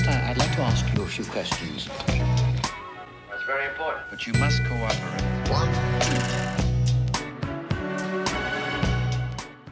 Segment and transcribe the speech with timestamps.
[0.00, 1.88] First, I, I'd like to ask you a few questions.
[2.06, 4.02] That's very important.
[4.10, 5.00] But you must cooperate.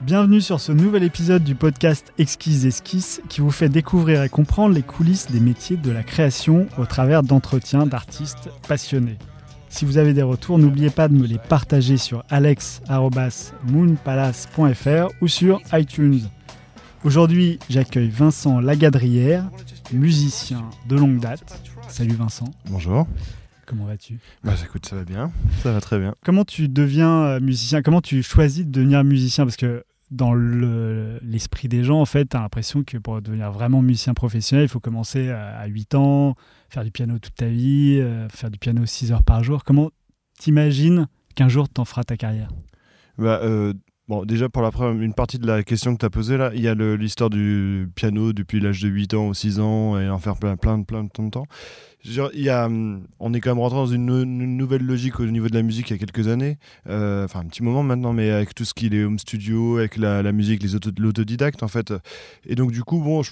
[0.02, 4.74] Bienvenue sur ce nouvel épisode du podcast Exquise Esquisse qui vous fait découvrir et comprendre
[4.74, 9.18] les coulisses des métiers de la création au travers d'entretiens d'artistes passionnés.
[9.68, 15.60] Si vous avez des retours, n'oubliez pas de me les partager sur alex.moonpalace.fr ou sur
[15.72, 16.20] iTunes.
[17.04, 19.44] Aujourd'hui, j'accueille Vincent Lagadrière,
[19.92, 21.60] musicien de longue date.
[21.88, 23.06] Salut Vincent, Bonjour.
[23.66, 24.18] comment vas-tu?
[24.44, 25.30] Bah écoute, ça va bien.
[25.62, 26.14] Ça va très bien.
[26.24, 27.82] Comment tu deviens euh, musicien?
[27.82, 29.44] Comment tu choisis de devenir musicien?
[29.44, 33.50] Parce que dans le- l'esprit des gens, en fait, tu as l'impression que pour devenir
[33.52, 36.34] vraiment musicien professionnel, il faut commencer à à 8 ans,
[36.70, 39.64] faire du piano toute ta vie, euh, faire du piano 6 heures par jour.
[39.64, 39.90] Comment
[40.38, 42.48] t'imagines qu'un jour t'en feras ta carrière?
[43.18, 43.74] Bah, euh,
[44.08, 46.50] bon, déjà pour la première, une partie de la question que tu as posée là,
[46.54, 50.08] il y a l'histoire du piano depuis l'âge de 8 ans ou 6 ans et
[50.08, 51.46] en faire plein, plein, plein de temps.
[52.04, 55.18] Il y a, hum, on est quand même rentré dans une, nou- une nouvelle logique
[55.18, 56.56] au niveau de la musique il y a quelques années,
[56.88, 59.96] Euh, enfin un petit moment maintenant, mais avec tout ce qui est home studio, avec
[59.96, 60.62] la, la musique,
[60.98, 61.92] l'autodidacte en fait.
[62.46, 63.22] Et donc du coup, bon,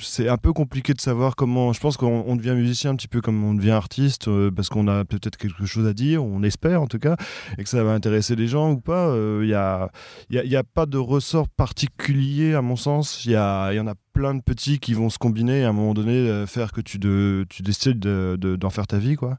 [0.00, 1.72] c'est un peu compliqué de savoir comment.
[1.72, 4.68] Je pense qu'on on devient musicien un petit peu comme on devient artiste, euh, parce
[4.68, 7.16] qu'on a peut-être quelque chose à dire, on espère en tout cas,
[7.58, 9.14] et que ça va intéresser les gens ou pas.
[9.42, 9.90] Il y a
[10.30, 13.24] il n'y a, pas de ressort particulier à mon sens.
[13.24, 15.72] Il y, y en a plein de petits qui vont se combiner et à un
[15.72, 19.16] moment donné euh, faire que tu, de, tu décides de- de- d'en faire ta vie.
[19.16, 19.38] Quoi.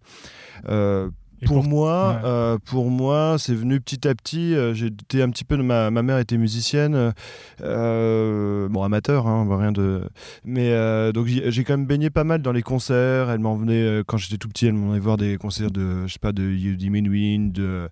[0.69, 1.07] Euh,
[1.45, 2.21] pour, pour- moi, ouais.
[2.27, 4.55] euh, pour moi, c'est venu petit à petit.
[4.55, 5.55] euh, J'étais un petit peu.
[5.57, 7.13] Ma, ma mère était musicienne,
[7.61, 10.01] euh, bon amateur, hein, rien de.
[10.45, 10.71] Mais
[11.13, 13.29] donc j'ai quand même baigné pas mal dans les concerts.
[13.29, 16.19] Elle m'emmenait euh, quand j'étais tout petit, elle m'emmenait voir des concerts de, je sais
[16.19, 17.87] pas, de Yudi Menuhin, de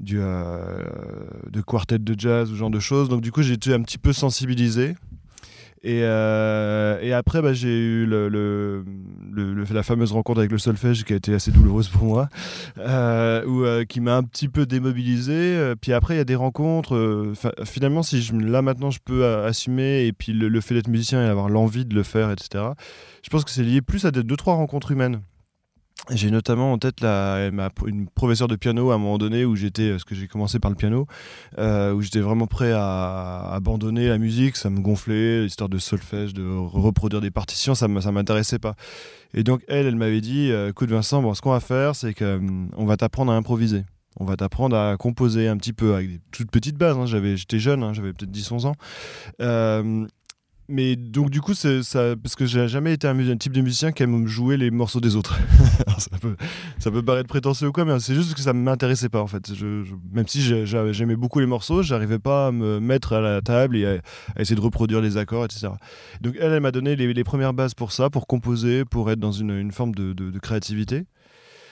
[0.00, 3.08] du de quartet de jazz, ce genre de choses.
[3.08, 4.94] Donc du coup, j'ai été un petit peu sensibilisé.
[5.82, 8.84] Et, euh, et après, bah, j'ai eu le,
[9.70, 12.28] la fameuse rencontre avec le solfège qui a été assez douloureuse pour moi,
[12.78, 15.74] euh, euh, qui m'a un petit peu démobilisé.
[15.80, 17.32] Puis après, il y a des rencontres.
[17.64, 21.28] finalement, si je, là maintenant je peux assumer, et puis le, fait d'être musicien et
[21.28, 22.64] avoir l'envie de le faire, etc.,
[23.22, 25.20] je pense que c'est lié plus à deux, trois rencontres humaines.
[26.10, 29.90] J'ai notamment en tête ma, une professeure de piano à un moment donné où j'étais,
[29.90, 31.06] parce que j'ai commencé par le piano,
[31.58, 36.32] euh, où j'étais vraiment prêt à abandonner la musique, ça me gonflait, l'histoire de solfège,
[36.32, 38.74] de reproduire des partitions, ça ne m'intéressait pas.
[39.34, 42.14] Et donc elle, elle m'avait dit, euh, écoute Vincent, bon, ce qu'on va faire, c'est
[42.14, 43.84] qu'on va t'apprendre à improviser.
[44.20, 46.96] On va t'apprendre à composer un petit peu avec des toutes petites bases.
[46.96, 47.06] hein.
[47.06, 48.74] J'avais, j'étais jeune, hein, j'avais peut-être 10-11 ans.
[49.40, 50.06] Euh,
[50.68, 51.68] mais donc du coup, ça,
[52.22, 55.16] parce que j'ai jamais été un, type de musicien qui aime jouer les morceaux des
[55.16, 55.38] autres.
[55.98, 56.36] Ça, peut,
[56.78, 59.26] ça peut paraître prétentieux ou quoi, mais c'est juste que ça ne m'intéressait pas en
[59.26, 59.50] fait.
[60.12, 63.40] Même si j'ai- j'ai- j'aimais beaucoup les morceaux, j'arrivais pas à me mettre à la
[63.40, 65.68] table et à, essayer de reproduire les accords, etc.
[66.20, 69.32] Donc elle, elle m'a donné les, premières bases pour ça, pour composer, pour être dans
[69.32, 71.04] une, forme de créativité.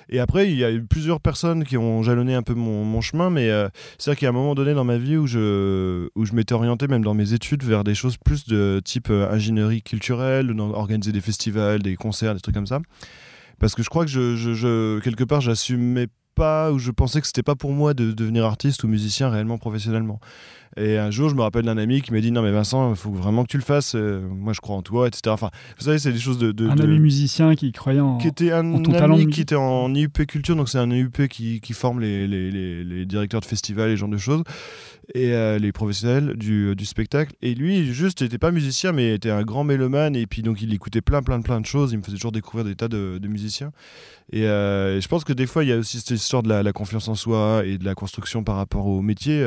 [0.08, 3.28] Et après, il y a eu plusieurs personnes qui ont jalonné un peu mon, chemin,
[3.30, 3.68] mais euh,
[3.98, 6.54] c'est-à-dire qu'il y a un moment donné dans ma vie où je, où je m'étais
[6.54, 10.70] orienté, même dans mes études, vers des choses plus de type euh, ingénierie culturelle, dans-
[10.70, 12.80] organiser des festivals, des concerts, des trucs comme ça.
[13.58, 17.20] Parce que je crois que je, je- je- quelque part, j'assumais pas, ou je pensais
[17.20, 20.20] que c'était pas pour moi de devenir artiste ou musicien réellement professionnellement.
[20.78, 22.96] Et un jour, je me rappelle d'un ami qui m'a dit Non, mais Vincent, il
[22.96, 23.94] faut vraiment que tu le fasses.
[23.94, 25.22] euh, moi, je crois en toi, etc.
[25.28, 26.52] Enfin, vous savez, c'est des choses de.
[26.52, 28.18] de- Un de- ami musicien qui croyait en...
[28.18, 31.28] qui était un ton ami talent qui était en IUP Culture, donc c'est un IUP
[31.28, 34.42] qui, qui forme les, les, les- les directeurs de festivals et ce genre de choses,
[35.14, 37.32] et euh, les professionnels du, du spectacle.
[37.40, 40.74] Et lui, juste, n'était pas musicien, mais était un grand mélomane, et puis donc il
[40.74, 43.28] écoutait plein, plein, plein de choses, il me faisait toujours découvrir des tas de, de
[43.28, 43.72] musiciens.
[44.32, 46.48] Et, euh, et je pense que des fois, il y a aussi cette histoire de
[46.50, 49.40] la, la confiance en soi et de la construction par rapport au métier.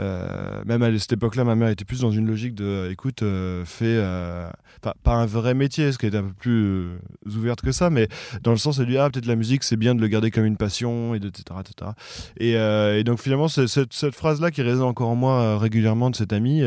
[0.00, 3.22] Euh, même à cette époque-là, ma mère était plus dans une logique de, euh, écoute,
[3.22, 4.48] euh, fais, euh,
[4.80, 6.88] pas, un vrai métier, ce qui était un peu plus
[7.26, 8.08] ouverte que ça, mais
[8.42, 10.46] dans le sens, elle dit, ah, peut-être la musique, c'est bien de le garder comme
[10.46, 11.90] une passion, et etc., etc.
[12.38, 16.62] Et, donc finalement, cette, phrase-là qui résonne encore en moi régulièrement de cet ami,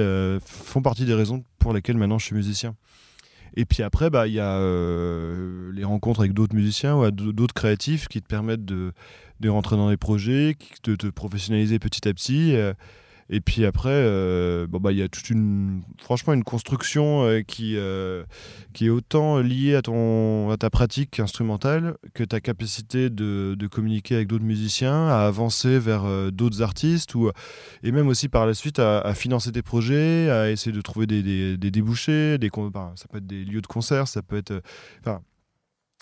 [0.45, 2.75] font partie des raisons pour lesquelles maintenant je suis musicien.
[3.57, 4.59] Et puis après, bah, il y a
[5.73, 8.93] les rencontres avec d'autres musiciens ou d'autres créatifs qui te permettent de,
[9.47, 12.55] rentrer dans des projets, de te professionnaliser petit à petit.
[13.29, 17.41] Et puis après, euh, bon, bah, il y a toute une, franchement, une construction euh,
[17.41, 18.23] qui, euh,
[18.73, 23.67] qui est autant liée à, ton, à ta pratique instrumentale que ta capacité de, de
[23.67, 27.31] communiquer avec d'autres musiciens, à avancer vers d'autres artistes, ou,
[27.83, 31.23] et même aussi par la suite à, financer tes projets, à essayer de trouver des,
[31.57, 32.51] des- débouchés, des,
[32.95, 34.61] ça peut être des lieux de concert, ça peut être...
[35.01, 35.21] Enfin,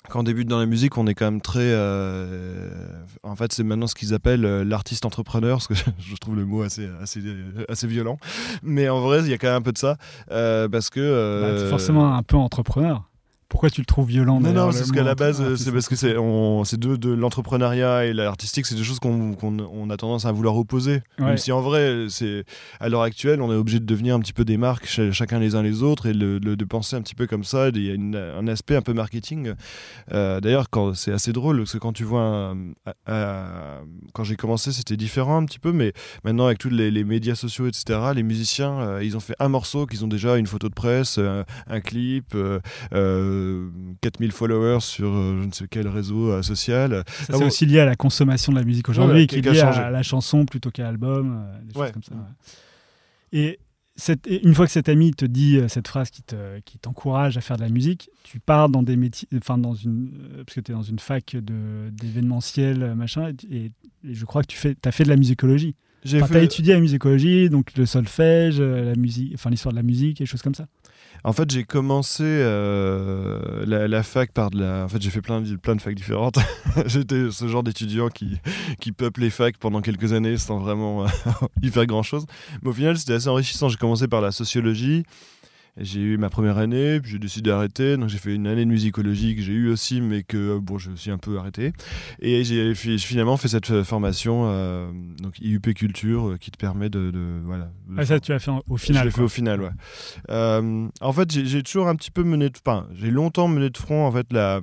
[0.10, 1.60] quand on débute dans la musique, on est quand même très.
[1.62, 2.70] euh,
[3.24, 6.46] en fait, c'est maintenant ce qu'ils appellent euh, l'artiste entrepreneur, parce que je trouve le
[6.46, 7.22] mot assez, assez,
[7.70, 8.18] assez violent.
[8.62, 9.98] Mais en vrai, il y a quand même un peu de ça.
[10.32, 11.62] euh, parce que.
[11.64, 13.04] Bah, forcément un peu entrepreneur.
[13.54, 15.88] Pourquoi tu le trouves violent Non, non, c'est parce mot qu'à la base, c'est parce
[15.88, 16.16] que c'est
[16.66, 20.58] c'est de, l'entrepreneuriat et l'artistique, c'est des choses qu'on qu'on- on a tendance à vouloir
[20.58, 21.04] opposer.
[21.20, 21.26] Ouais.
[21.26, 22.46] Même si en vrai, c'est
[22.80, 25.38] à l'heure actuelle, on est obligé de devenir un petit peu des marques ch- chacun
[25.38, 27.70] les uns les autres et le- le- de penser un petit peu comme ça.
[27.70, 29.54] Il y a une- un aspect un peu marketing.
[30.12, 30.66] Euh, D'ailleurs,
[30.96, 33.82] c'est assez drôle, parce que quand tu vois, un- à- à-
[34.14, 37.36] quand j'ai commencé, c'était différent un petit peu, mais maintenant avec tous les, les médias
[37.36, 40.70] sociaux, etc., les musiciens, euh, ils ont fait un morceau, qu'ils ont déjà une photo
[40.70, 42.60] de presse, euh, un clip, euh,
[44.02, 47.04] 4000 followers sur euh, je ne sais quel réseau euh, social.
[47.08, 47.46] Ah c'est bon.
[47.48, 50.04] aussi lié à la consommation de la musique aujourd'hui, Ouais, qui est lié à la
[50.04, 51.86] chanson plutôt qu'à l'album, euh, des Ouais.
[51.88, 52.14] choses comme ça.
[52.16, 53.40] ouais.
[53.40, 53.60] Et,
[53.96, 57.38] cette- une fois que cet ami te dit euh, cette phrase qui te- qui t'encourage
[57.38, 60.56] à faire de la musique, tu pars dans des métiers, enfin dans une, euh, parce
[60.56, 63.72] que tu es dans une fac de- d'événementiel, euh, machin, et,
[64.04, 65.76] je crois que tu fais, as fait de la musicologie.
[66.04, 69.72] J'ai Enfin, tu as étudié la musicologie, donc le solfège, euh, la musique, enfin l'histoire
[69.74, 70.66] de la musique et des choses comme ça.
[71.26, 74.84] En fait, j'ai commencé euh, la, la fac par de la.
[74.84, 76.38] En fait, j'ai fait plein de, plein de facs différentes.
[76.86, 78.40] J'étais ce genre d'étudiant qui,
[78.82, 81.08] qui peuple les facs pendant quelques années sans vraiment euh,
[81.62, 82.26] y faire grand chose.
[82.62, 83.70] Mais au final, c'était assez enrichissant.
[83.70, 85.06] J'ai commencé par la sociologie.
[85.78, 87.98] J'ai eu ma première année, puis j'ai décidé d'arrêter.
[87.98, 90.78] Donc j'ai fait une année de musicologie que j'ai eu aussi, mais que euh, bon,
[90.78, 91.74] j'ai aussi un peu arrêté.
[92.20, 96.58] Et j'ai fi- j'ai finalement fait cette euh, formation, euh, donc IUP Culture, qui te
[96.58, 97.72] permet de, de- voilà.
[97.90, 99.02] de Ah, ça, tu l'as fait au final.
[99.02, 99.72] je l'ai fait au final, ouais.
[100.30, 103.70] Euh, en fait, j'ai j'ai toujours un petit peu mené de, enfin, j'ai longtemps mené
[103.72, 104.62] de front en fait la,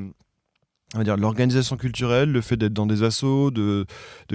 [0.95, 3.87] on va dire l'organisation culturelle, le fait d'être dans des assos, de,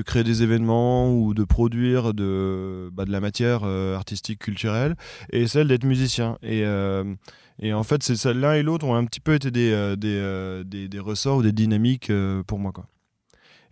[0.05, 4.95] créer des événements ou de produire de, bah, la matière euh, artistique culturelle,
[5.31, 6.37] et celle d'être musicien.
[6.41, 7.03] Et euh,
[7.61, 10.63] en fait, c'est l'un et l'autre ont un petit peu été des, euh,
[10.99, 12.11] ressorts ou des dynamiques
[12.47, 12.87] pour moi, quoi.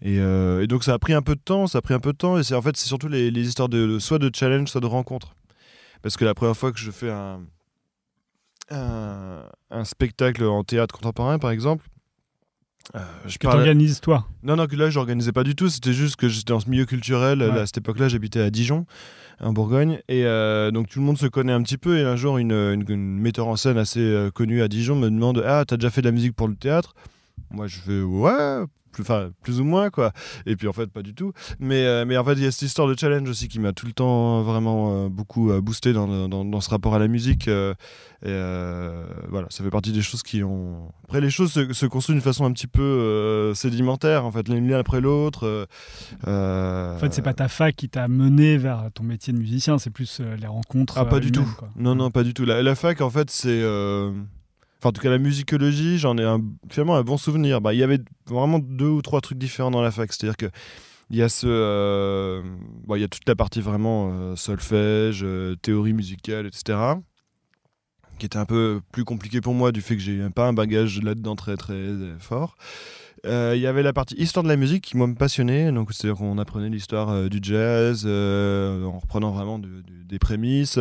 [0.06, 0.19] Et,
[0.68, 2.38] donc ça a pris un peu de temps, ça a pris un peu de temps,
[2.38, 5.33] et c'est en fait c'est surtout les, histoires de soit de challenge, soit de rencontre.
[6.01, 7.09] Parce que la première fois que je fais
[8.69, 11.88] un spectacle en théâtre contemporain, par exemple,
[12.95, 14.27] euh, je Que parlais- t'organises toi.
[14.44, 15.69] non, non, que là, je n'organisais pas du tout.
[15.69, 17.39] C'était juste que j'étais dans ce milieu culturel.
[17.41, 17.47] Ouais.
[17.47, 18.85] Là, à cette époque-là, j'habitais à Dijon,
[19.39, 20.00] en Bourgogne.
[20.09, 21.97] Et euh, donc, tout le monde se connaît un petit peu.
[21.97, 25.09] Et un jour, une, une- une metteur en scène assez euh, connue à Dijon me
[25.09, 26.94] demande Ah, t'as déjà fait de la musique pour le théâtre?
[27.51, 28.63] Moi, je fais Ouais.
[28.94, 30.13] Plus, enfin, plus ou moins, quoi.
[30.45, 31.34] Et puis, en fait, pas du tout.
[31.60, 33.74] Mais, euh, mais en fait, il y a cette histoire de challenge aussi qui m'a
[33.74, 37.07] tout le temps euh, vraiment euh, beaucoup boosté dans, dans, dans ce rapport à la
[37.07, 37.48] musique.
[37.48, 37.74] euh,
[38.25, 38.30] et
[39.30, 40.92] voilà, ça fait partie des choses qui ont.
[41.04, 44.72] Après, les choses se, se construisent d'une façon un petit peu sédimentaire, en fait, l'une
[44.74, 45.68] après l'autre.
[46.25, 49.90] En fait, c'est pas ta fac qui t'a mené vers ton métier de musicien, c'est
[49.90, 50.98] plus les rencontres.
[50.98, 51.45] Ah, pas du tout.
[51.57, 51.69] quoi.
[51.75, 52.45] Non, non, pas du tout.
[52.45, 53.62] La, la fac, en fait, c'est.
[54.83, 57.62] Enfin, en tout cas, la musicologie, j'en ai un, finalement un bon souvenir.
[57.62, 60.12] Bah, Il y avait vraiment deux ou trois trucs différents dans la fac.
[60.12, 60.47] C'est-à-dire que.
[61.09, 62.41] Il y a ce, euh,
[62.89, 66.77] il y a toute la partie vraiment euh, solfège, euh, théorie musicale, etc.
[68.19, 71.01] Qui était un peu plus compliqué pour moi du fait que j'ai pas un bagage
[71.01, 72.18] là-dedans très très euh,
[73.23, 73.31] fort.
[73.31, 75.91] Euh, Il y avait la partie histoire de la musique qui moi me passionnait, donc
[75.93, 80.77] c'est-à-dire qu'on apprenait l'histoire euh, du jazz euh, en reprenant vraiment de- de- des prémices.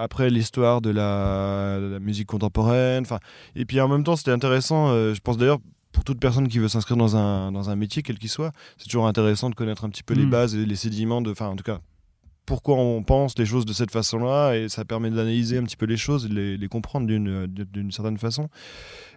[0.00, 3.02] Après l'histoire de la, de la musique contemporaine.
[3.02, 3.18] Enfin,
[3.54, 4.88] et puis en même temps c'était intéressant.
[5.14, 5.58] je pense d'ailleurs
[5.92, 8.84] pour toute personne qui veut s'inscrire dans un dans un métier quel qu'il soit, c'est
[8.84, 10.30] toujours intéressant de connaître un petit peu les Mm.
[10.30, 11.30] bases et les sédiments de.
[11.30, 11.80] Enfin en tout cas
[12.46, 15.86] pourquoi on pense les choses de cette façon-là et ça permet d'analyser un petit peu
[15.86, 18.48] les choses de les, comprendre d'une certaine façon.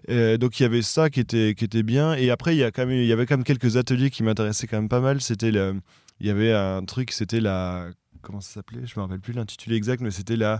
[0.07, 2.71] Donc il y avait ça qui était qui était bien et après il y a
[2.71, 5.21] quand même il y avait quand même quelques ateliers qui m'intéressaient quand même pas mal.
[5.21, 7.89] C'était il y avait un truc c'était la
[8.21, 8.85] comment ça s'appelait?
[8.85, 10.59] Je me rappelle plus l'intitulé exact mais c'était la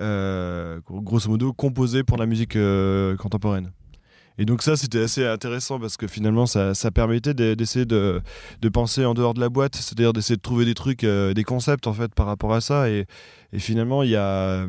[0.00, 3.70] euh, grosso modo composé pour la musique euh, contemporaine.
[4.40, 8.22] Et donc ça, c'était assez intéressant parce que finalement, ça, permettait de- d'essayer de,
[8.72, 11.86] penser en dehors de la boîte, c'est-à-dire d'essayer de trouver des trucs, euh, des concepts
[11.86, 12.88] en fait par rapport à ça.
[12.88, 13.06] Et
[13.58, 14.66] finalement, il y a...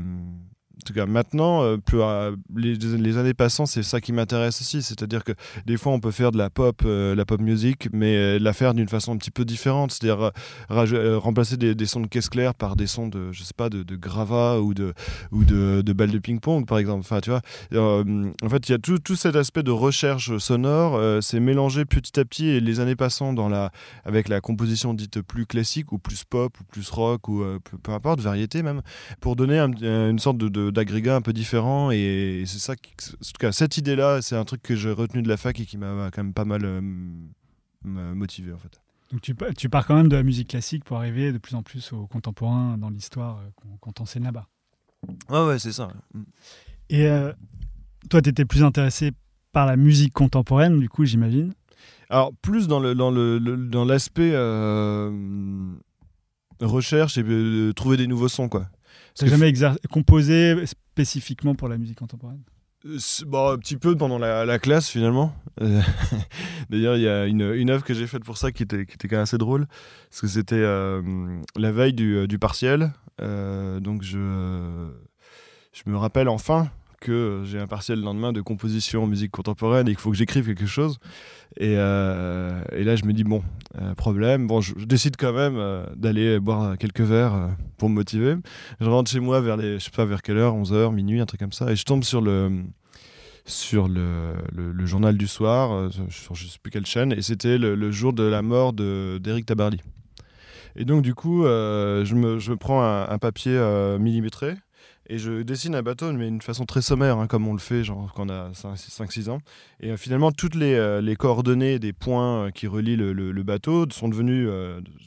[0.81, 4.81] En tout cas, maintenant, euh, plus, euh, les, années passant, c'est ça qui m'intéresse aussi.
[4.81, 5.33] C'est-à-dire que
[5.67, 8.51] des fois, on peut faire de la pop, euh, la pop music, mais euh, la
[8.51, 9.91] faire d'une façon un petit peu différente.
[9.91, 10.31] C'est-à-dire
[10.69, 13.95] remplacer des, sons de caisse claire par des sons de, je sais pas, de, de
[13.95, 14.93] gravats ou de,
[15.31, 17.01] ou de, balles de ping-pong, par exemple.
[17.01, 17.41] Enfin, tu vois,
[17.75, 22.25] en fait, il y a tout, cet aspect de recherche sonore, c'est mélangé petit à
[22.25, 23.71] petit et les années passant dans la,
[24.03, 27.43] avec la composition dite plus classique ou plus pop ou plus rock ou
[27.83, 28.81] peu, importe, variété même,
[29.19, 29.71] pour donner un-
[30.09, 31.91] une sorte de- d'agrégat un peu différent.
[31.91, 35.21] Et, c'est ça, qui, en tout cas, cette idée-là, c'est un truc que j'ai retenu
[35.21, 36.81] de la fac et qui m'a quand même pas mal euh,
[37.83, 38.79] motivé en fait.
[39.11, 41.63] Donc tu, tu pars quand même de la musique classique pour arriver de plus en
[41.63, 44.47] plus au contemporain dans l'histoire euh, qu'on t'enseigne là-bas.
[45.29, 45.89] Ouais, ouais, c'est ça.
[46.89, 47.33] Et euh,
[48.09, 49.11] toi, tu étais plus intéressé
[49.51, 51.53] par la musique contemporaine, du coup, j'imagine.
[52.09, 55.11] Alors, plus dans le dans le, le- dans l'aspect euh,
[56.61, 58.67] recherche et euh, trouver des nouveaux sons, quoi.
[59.15, 62.41] Tu jamais exer- composé spécifiquement pour la musique contemporaine?
[62.85, 65.35] Euh, bon, un petit peu pendant la, la classe finalement.
[65.61, 65.81] Euh,
[66.69, 68.95] D'ailleurs, il y a une, une œuvre que j'ai faite pour ça qui était, qui
[68.95, 69.67] était quand même assez drôle.
[70.09, 71.01] Parce que c'était euh,
[71.55, 72.91] la veille du, du partiel.
[73.21, 74.17] Euh, donc je,
[75.73, 79.87] je me rappelle enfin que j'ai un partiel le lendemain de composition en musique contemporaine
[79.87, 80.99] et qu'il faut que j'écrive quelque chose.
[81.57, 83.43] Et, euh, là, je me dis, bon,
[83.81, 84.47] euh, problème.
[84.47, 88.35] Bon, je, décide quand même euh, d'aller boire quelques verres pour me motiver.
[88.79, 91.25] Je rentre chez moi vers les, je sais pas vers quelle heure, 11h, minuit, un
[91.25, 91.71] truc comme ça.
[91.71, 92.63] Et je tombe sur le,
[93.45, 97.11] sur le, le- journal du soir, sur je sais plus quelle chaîne.
[97.11, 99.81] Et c'était le, jour de la mort d'Éric Tabarly.
[100.77, 103.59] Et donc, du coup, je, me, je me prends un, papier
[103.99, 104.55] millimétré.
[105.07, 107.81] Et je dessine un bateau, mais d'une façon très sommaire, hein, comme on le fait
[108.15, 109.39] quand on a 5-6 ans.
[109.79, 113.89] Et euh, finalement, toutes les, euh, les coordonnées des points euh, qui relient le, bateau
[113.89, 114.47] sont devenues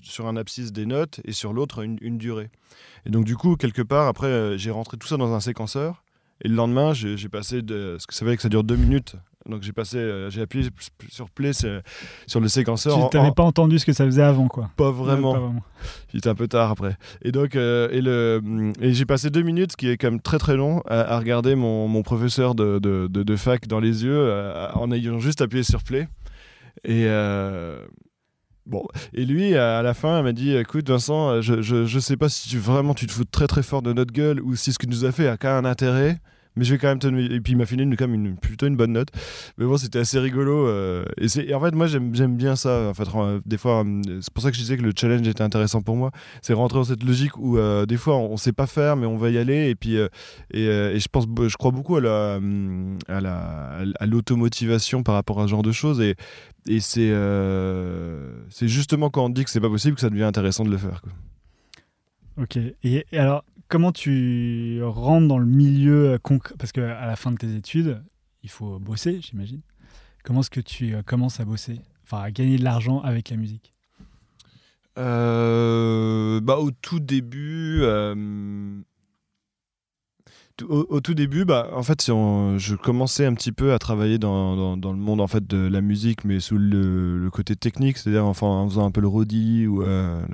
[0.02, 2.50] sur un abscisse des notes et sur l'autre une, durée.
[3.06, 6.02] Et donc, du coup, quelque part, après, j'ai rentré tout ça dans un séquenceur.
[6.42, 7.62] Et le lendemain, j'ai passé.
[7.62, 9.16] Parce que ça veut que ça dure deux minutes.
[9.48, 10.68] Donc, j'ai passé, euh, j'ai appuyé
[11.10, 12.96] sur play sur le séquenceur.
[12.96, 14.70] en- Tu n'avais en- pas entendu ce que ça faisait avant, quoi.
[14.76, 15.32] pas Ouais, vraiment.
[15.34, 15.62] pas vraiment.
[16.14, 16.96] Il était un peu tard après.
[17.22, 18.40] Et donc, euh, et le,
[18.80, 21.18] et j'ai passé deux minutes, ce qui est quand même très très long, à, à
[21.18, 25.18] regarder mon, mon professeur de, de, de- de fac dans les yeux, euh, en ayant
[25.18, 26.08] juste appuyé sur play.
[26.84, 27.84] Et euh,
[28.66, 32.16] bon, et lui, à la fin, il m'a dit, écoute, Vincent, je, je, je sais
[32.16, 34.72] pas si tu, vraiment tu te fous très très fort de notre gueule ou si
[34.72, 36.18] ce que nous a fait a quand même un intérêt.
[36.56, 37.08] Mais je vais quand même te.
[37.08, 39.08] Et puis il m'a filé une, quand même une, plutôt une bonne note.
[39.58, 40.68] Mais bon, c'était assez rigolo.
[40.68, 42.88] euh, et, en fait, moi, j'aime bien ça.
[42.90, 45.26] En fait, euh, des fois, euh, c'est pour ça que je disais que le challenge
[45.26, 46.12] était intéressant pour moi.
[46.42, 49.16] C'est rentrer dans cette logique où des fois, on, on sait pas faire, mais on
[49.16, 49.68] va y aller.
[49.68, 50.08] Et puis, et,
[50.52, 52.40] je pense, je crois beaucoup à la,
[53.08, 56.00] à la, à l'automotivation par rapport à ce genre de choses.
[56.00, 56.14] Et,
[56.68, 57.12] et c'est,
[58.50, 60.78] c'est justement quand on dit que c'est pas possible que ça devient intéressant de le
[60.78, 61.02] faire.
[61.02, 61.12] quoi.
[62.42, 62.58] Ok.
[62.82, 67.54] Et alors, comment tu rentres dans le milieu concret Parce qu'à la fin de tes
[67.54, 68.02] études,
[68.42, 69.60] il faut bosser, j'imagine.
[70.22, 73.36] Comment est-ce que tu euh, commences à bosser Enfin, à gagner de l'argent avec la
[73.36, 73.74] musique?
[74.98, 78.14] Euh, bah, au tout début, euh,
[80.68, 84.96] au, tout début, bah, en fait, je commençais un petit peu à travailler dans, le
[84.96, 88.90] monde en fait de la musique, mais sous le, côté technique, c'est-à-dire en faisant un
[88.92, 90.24] peu le roadie ou euh,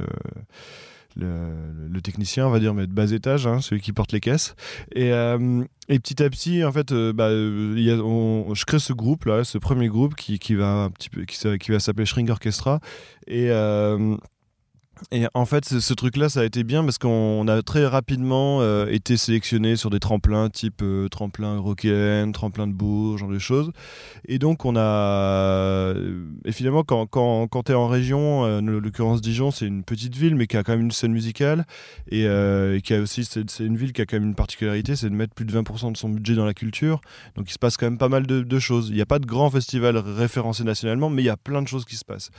[1.20, 4.54] le, technicien, on va dire, mais de bas étage, hein, celui qui porte les caisses.
[4.94, 9.44] Et, euh, et petit à petit, en fait, euh, bah, je crée ce groupe là,
[9.44, 12.80] ce premier groupe qui, qui va qui va s'appeler String Orchestra.
[13.26, 14.16] Et euh,
[15.12, 18.86] et en fait, ce, truc-là, ça a été bien parce qu'on a très rapidement euh,
[18.86, 23.72] été sélectionné sur des tremplins type euh, tremplin Eurokéen, tremplin de Bourges, genre de choses.
[24.28, 25.94] Et donc, on a.
[26.44, 29.82] Et finalement, quand, quand, quand tu es en région, euh, en l'occurrence Dijon, c'est une
[29.82, 31.66] petite ville, mais qui a quand même une scène musicale.
[32.10, 33.24] Et, euh, qui a aussi.
[33.24, 35.92] C'est une ville qui a quand même une particularité, c'est de mettre plus de 20%
[35.92, 37.00] de son budget dans la culture.
[37.36, 38.88] Donc, il se passe quand même pas mal de, choses.
[38.90, 41.68] Il n'y a pas de grand festival référencé nationalement, mais il y a plein de
[41.68, 42.30] choses qui se passent.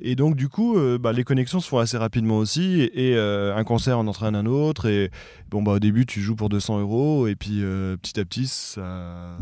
[0.00, 2.05] Et donc, du coup, euh, bah, les connexions se font assez rapidement
[2.38, 2.90] aussi.
[2.94, 4.86] Et, euh, un concert en entraîne un autre.
[4.86, 5.10] Et
[5.50, 7.26] bon, bah, au début, tu joues pour 200 euros.
[7.26, 8.80] Et puis, euh, petit à petit, ça.
[8.80, 9.36] euh,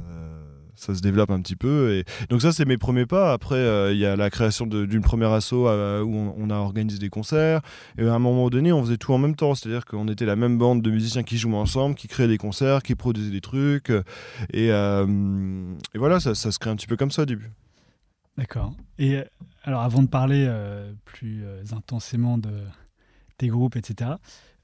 [0.77, 1.95] ça se développe un petit peu.
[1.95, 3.33] Et donc ça, c'est mes premiers pas.
[3.33, 7.61] Après, il y a la création d'une première asso où on, a organisé des concerts.
[7.97, 9.55] Et à un moment donné, on faisait tout en même temps.
[9.55, 12.83] C'est-à-dire qu'on était la même bande de musiciens qui jouaient ensemble, qui créaient des concerts,
[12.83, 13.93] qui produisaient des trucs.
[14.53, 17.51] Et, et voilà, ça, ça se crée un petit peu comme ça au début.
[18.37, 18.75] D'accord.
[18.99, 19.23] Et
[19.63, 22.51] alors, avant de parler euh, plus euh, intensément de
[23.39, 24.13] tes groupes, etc.,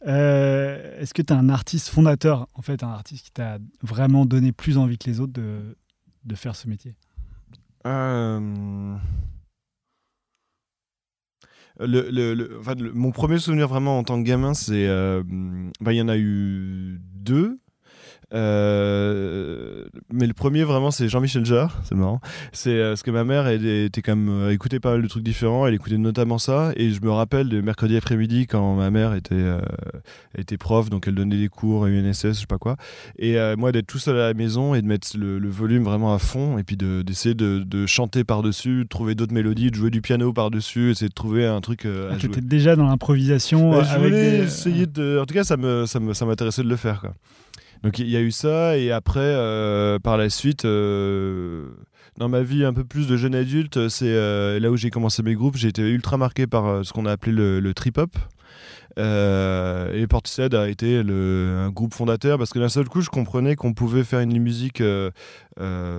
[0.07, 4.27] euh, est-ce que tu as un artiste fondateur, en fait, un artiste qui t'a vraiment
[4.27, 5.77] donné plus envie que les autres de,
[6.25, 6.95] de faire ce métier?
[11.79, 14.87] Mon premier souvenir vraiment en tant que gamin, c'est.
[15.81, 17.59] bah, Il y en a eu deux.
[18.33, 22.21] Euh, mais le premier vraiment c'est Jean-Michel Jarre, c'est marrant.
[22.53, 25.23] C'est euh, parce que ma mère elle était même euh, écoutait pas mal de trucs
[25.23, 29.15] différents, elle écoutait notamment ça et je me rappelle de mercredi après-midi quand ma mère
[29.15, 29.45] était
[30.37, 32.77] était prof donc elle donnait des cours à UNSS je sais pas quoi
[33.19, 36.15] et moi d'être tout seul à la maison et de mettre le, le volume vraiment
[36.15, 39.77] à fond et puis de- d'essayer de, de chanter par-dessus, de trouver d'autres mélodies, de
[39.77, 42.31] jouer du piano par-dessus, essayer de trouver un truc euh, à Tu jouer.
[42.39, 45.19] étais déjà dans l'improvisation euh, je voulais des- essayer de.
[45.21, 47.01] En tout cas, ça me, ça me, ça m'intéressait de le faire.
[47.01, 47.13] Quoi.
[47.83, 51.69] Donc il y a eu ça, et après, euh, par la suite, euh,
[52.19, 55.23] dans ma vie un peu plus de jeune adulte, c'est euh, là où j'ai commencé
[55.23, 55.57] mes groupes.
[55.57, 58.17] J'ai été ultra marqué par ce qu'on a appelé le, trip-hop.
[58.99, 63.73] Et Portishead a été un groupe fondateur parce que d'un seul coup, je comprenais qu'on
[63.73, 64.83] pouvait faire une musique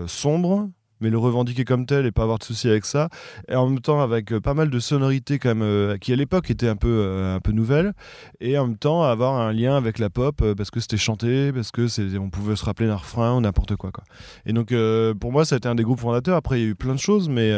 [0.06, 0.70] sombre,
[1.02, 3.10] mais le revendiquer comme tel et pas avoir de soucis avec ça.
[3.50, 6.70] Et en même temps, avec pas mal de sonorités quand même, qui à l'époque étaient
[6.70, 7.94] un peu, un peu nouvelles,
[8.40, 11.72] et en même temps avoir un lien avec la pop parce que c'était chanté, parce
[11.72, 14.04] que on pouvait se rappeler d'un refrain ou n'importe quoi, quoi.
[14.46, 14.74] Et donc,
[15.20, 16.38] pour moi, ça a été un des groupes fondateurs.
[16.38, 17.52] Après, il y a eu plein de choses, mais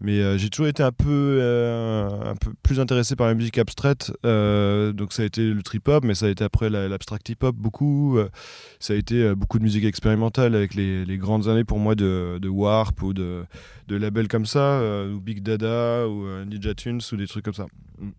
[0.00, 3.56] mais euh, j'ai toujours été un peu, euh, un peu plus intéressé par la musique
[3.56, 4.12] abstraite.
[4.26, 8.18] Euh, donc ça a été le trip-hop, mais ça a été après l'abstract hip-hop beaucoup.
[8.78, 12.38] ça a été beaucoup de musique expérimentale avec les, les, grandes années pour moi de,
[12.40, 13.44] de Warp ou de,
[13.88, 17.66] de labels comme ça, ou Big Dada ou Ninja Tunes ou des trucs comme ça.
[17.98, 18.10] Mm.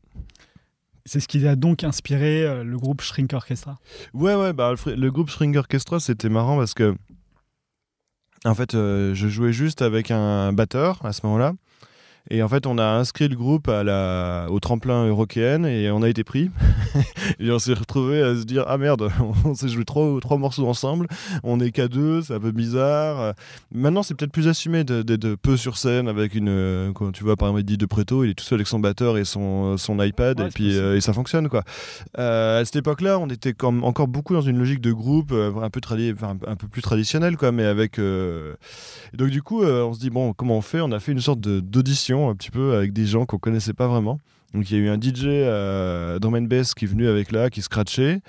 [1.06, 3.78] C'est ce qui a donc inspiré le groupe Shrink Orchestra
[4.14, 6.96] Ouais, ouais, bah, le, le groupe Shrink Orchestra, c'était marrant parce que
[8.46, 11.54] en fait, je jouais juste avec un batteur à ce moment-là.
[12.30, 16.02] Et en fait, on a inscrit le groupe à la, au tremplin européen et on
[16.02, 16.52] a été pris.
[17.40, 19.10] et on s'est retrouvé à se dire Ah merde,
[19.46, 21.08] on s'est joué trois, trois morceaux ensemble,
[21.44, 23.34] on est qu'à deux, c'est un peu bizarre.
[23.72, 26.92] Maintenant, c'est peut-être plus assumé d'être peu sur scène avec une.
[26.94, 29.18] Quand tu vois, par exemple, Eddie De Preto, il est tout seul avec son batteur
[29.18, 31.64] et son, son iPad et puis euh, et ça fonctionne quoi.
[32.18, 35.52] Euh, à cette époque-là, on était comme encore beaucoup dans une logique de groupe euh,
[35.62, 35.82] un peu,
[36.48, 38.00] un peu plus traditionnelle quoi, mais avec.
[39.14, 40.82] Donc, du coup, on se dit Bon, comment on fait?
[40.82, 43.88] On a fait une sorte d'audition un petit peu avec des gens qu'on connaissait pas
[43.88, 44.20] vraiment.
[44.54, 47.50] Donc il y a eu un DJ euh, drum bass qui est venu avec là,
[47.50, 48.22] qui scratchait.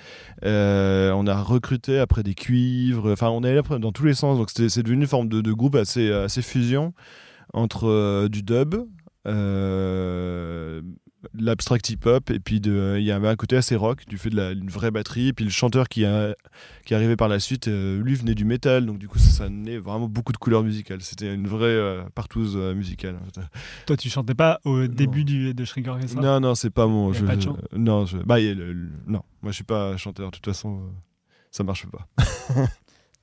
[0.43, 3.11] Euh, on a recruté après des cuivres.
[3.11, 4.37] Enfin, on est allé dans tous les sens.
[4.37, 6.93] Donc c'est devenu une forme de, groupe assez, assez fusion
[7.53, 8.75] entre euh, du dub,
[11.33, 14.51] l'abstract hip-hop et puis il y avait un côté assez rock du fait de la,
[14.51, 16.35] une vraie batterie et puis le chanteur qui, a,
[16.85, 19.29] qui est arrivé par la suite euh, lui venait du métal donc du coup ça,
[19.29, 19.49] ça
[19.79, 21.01] vraiment beaucoup de couleurs musicales.
[21.01, 23.19] C'était une vraie euh, partouze euh, musicale.
[23.85, 26.21] Toi tu chantais pas au début du, de Shrink Orchestra?
[26.21, 27.47] Non non c'est pas mon je, pas de
[27.77, 28.37] non je, bah,
[29.07, 29.23] non.
[29.41, 30.81] Moi je suis pas chanteur de toute façon
[31.51, 32.07] ça marche pas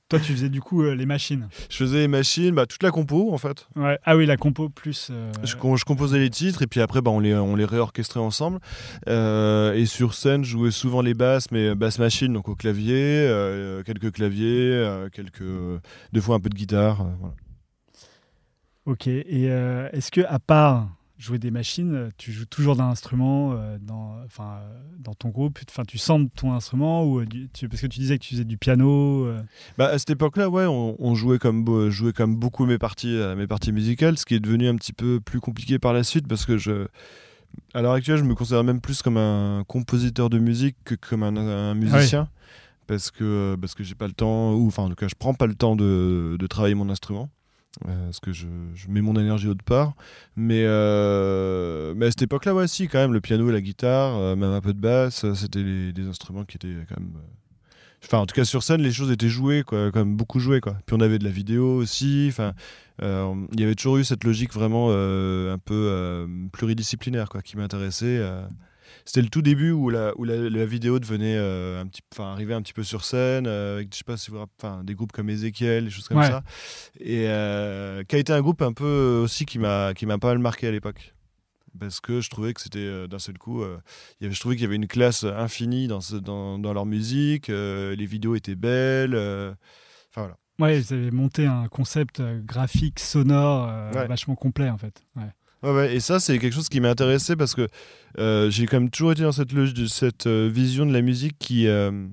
[0.09, 1.49] Toi, tu faisais du coup euh, les machines.
[1.69, 3.67] Je faisais les machines, bah, toute la compo en fait.
[3.75, 3.99] Ouais.
[4.05, 5.09] Ah oui, la compo plus.
[5.11, 8.21] Euh, je, je, composais les titres et puis après, bah, on, les, on les réorchestrait
[8.21, 8.59] ensemble.
[9.09, 13.29] Euh, et sur scène, je jouais souvent les basses, mais basses machines, donc au clavier,
[13.85, 15.43] quelques claviers, quelques.
[16.13, 17.05] deux fois un peu de guitare.
[17.19, 17.35] Voilà.
[18.85, 19.07] Ok.
[19.07, 19.45] Et
[19.91, 20.87] est-ce que, à part
[21.17, 24.59] jouer des machines, tu joues toujours d'un instrument euh, dans, enfin,
[24.99, 28.23] dans ton groupe enfin, Tu sens ton instrument ou, tu, Parce que tu disais que
[28.23, 29.25] tu faisais du piano.
[29.25, 29.41] Euh.
[29.77, 33.47] Bah, à cette époque-là, ouais, on, jouait, comme, jouait comme beaucoup mes parties, euh, mes
[33.47, 36.45] parties musicales, ce qui est devenu un petit peu plus compliqué par la suite parce
[36.45, 36.87] que je.
[37.73, 41.23] À l'heure actuelle, je me considère même plus comme un compositeur de musique que comme
[41.23, 42.29] un, musicien.
[42.85, 45.33] Parce que, parce que j'ai pas le temps, ou enfin en tout cas je prends
[45.33, 47.29] pas le temps de, de travailler mon instrument.
[47.85, 48.47] Euh, parce que je,
[48.87, 49.93] mets mon énergie autre part.
[50.35, 54.35] Mais, euh, mais à cette époque-là, ouais, quand même, le piano et la guitare, euh,
[54.35, 57.13] même un peu de basse, c'était des instruments qui étaient quand même.
[58.03, 60.61] Enfin, en tout cas, sur scène, les choses étaient jouées, quoi, quand même beaucoup jouées.
[60.61, 60.77] Quoi.
[60.85, 62.27] Puis on avait de la vidéo aussi.
[62.29, 62.53] Enfin,
[63.01, 68.21] il y avait toujours eu cette logique vraiment un peu pluridisciplinaire quoi, qui m'intéressait
[69.07, 72.53] c'était le tout début où la, où la, vidéo devenait euh, un petit, enfin arrivait
[72.53, 75.13] un petit peu sur scène euh, avec je sais pas si vous enfin des groupes
[75.13, 76.43] comme Ezekiel, des choses comme ça,
[76.99, 80.27] et euh, qui a été un groupe un peu aussi qui m'a qui m'a pas
[80.27, 81.15] mal marqué à l'époque
[81.79, 83.63] parce que je trouvais que c'était d'un seul coup,
[84.19, 87.49] y avait, je trouvais qu'il y avait une classe infinie dans, dans, dans, leur musique,
[87.49, 90.37] les vidéos étaient belles, enfin voilà.
[90.59, 95.03] Ouais, ils avaient monté un concept graphique, sonore, vachement complet en fait.
[95.15, 95.31] Ouais.
[95.63, 97.67] Et ça, c'est quelque chose qui m'a intéressé parce que
[98.19, 99.51] euh, j'ai quand même toujours été dans cette,
[99.87, 102.07] cette euh, vision de la musique qui, euh,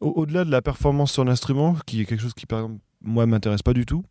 [0.00, 3.62] au-delà de la performance sur l'instrument, qui est quelque chose qui, par exemple, moi, m'intéresse
[3.62, 4.04] pas du tout.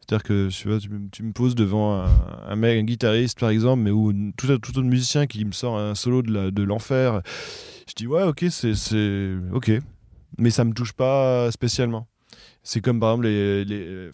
[0.00, 2.02] C'est-à-dire que tu, vois, tu, me poses devant
[2.48, 5.78] un, mec, un guitariste, par exemple, mais ou tout, tout autre musicien qui me sort
[5.78, 7.20] un solo de l'enfer.
[7.86, 8.72] je dis, ouais, ok, c'est.
[9.52, 9.70] Ok.
[10.38, 12.08] Mais ça me touche pas spécialement.
[12.62, 13.64] C'est comme, par exemple, les.
[13.64, 14.10] les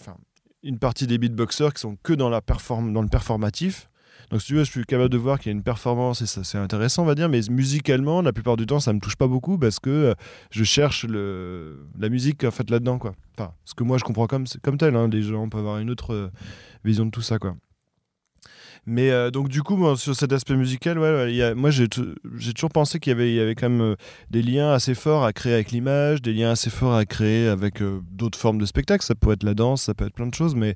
[0.64, 3.88] une partie des beatboxers qui sont que dans, la perform dans le performatif.
[4.31, 6.27] Donc si tu veux, je suis capable de voir qu'il y a une performance et
[6.27, 9.16] ça c'est intéressant on va dire, mais musicalement la plupart du temps ça me touche
[9.16, 10.14] pas beaucoup parce que euh,
[10.50, 13.14] je cherche le, la musique en fait là-dedans quoi.
[13.37, 15.09] Enfin, ce que moi je comprends comme, comme tel, hein.
[15.09, 16.31] les gens peuvent avoir une autre euh,
[16.85, 17.55] vision de tout ça quoi.
[18.87, 20.99] Mais euh, donc du coup, sur cet aspect musical,
[21.57, 23.97] moi j'ai toujours pensé qu'il y avait, quand même euh,
[24.31, 27.81] des liens assez forts à créer avec l'image, des liens assez forts à créer avec
[27.81, 29.05] euh, d'autres formes de spectacle.
[29.05, 30.55] Ça peut être la danse, ça peut être plein de choses.
[30.55, 30.75] Mais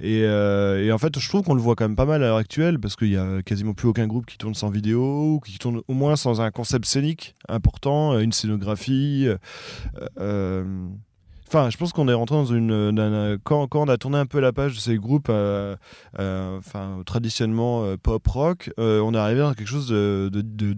[0.00, 2.36] et, et en fait, je trouve qu'on le voit quand même pas mal à l'heure
[2.36, 5.58] actuelle parce qu'il y a quasiment plus aucun groupe qui tourne sans vidéo ou qui
[5.58, 9.28] tourne au moins sans un concept scénique important, une scénographie.
[11.52, 13.36] Enfin, je pense qu'on est rentré dans une.
[13.42, 15.74] quand, quand, on a tourné un peu la page de ces groupes, euh,
[16.20, 16.60] euh,
[17.04, 20.28] traditionnellement euh, pop rock, on est arrivé dans quelque chose de,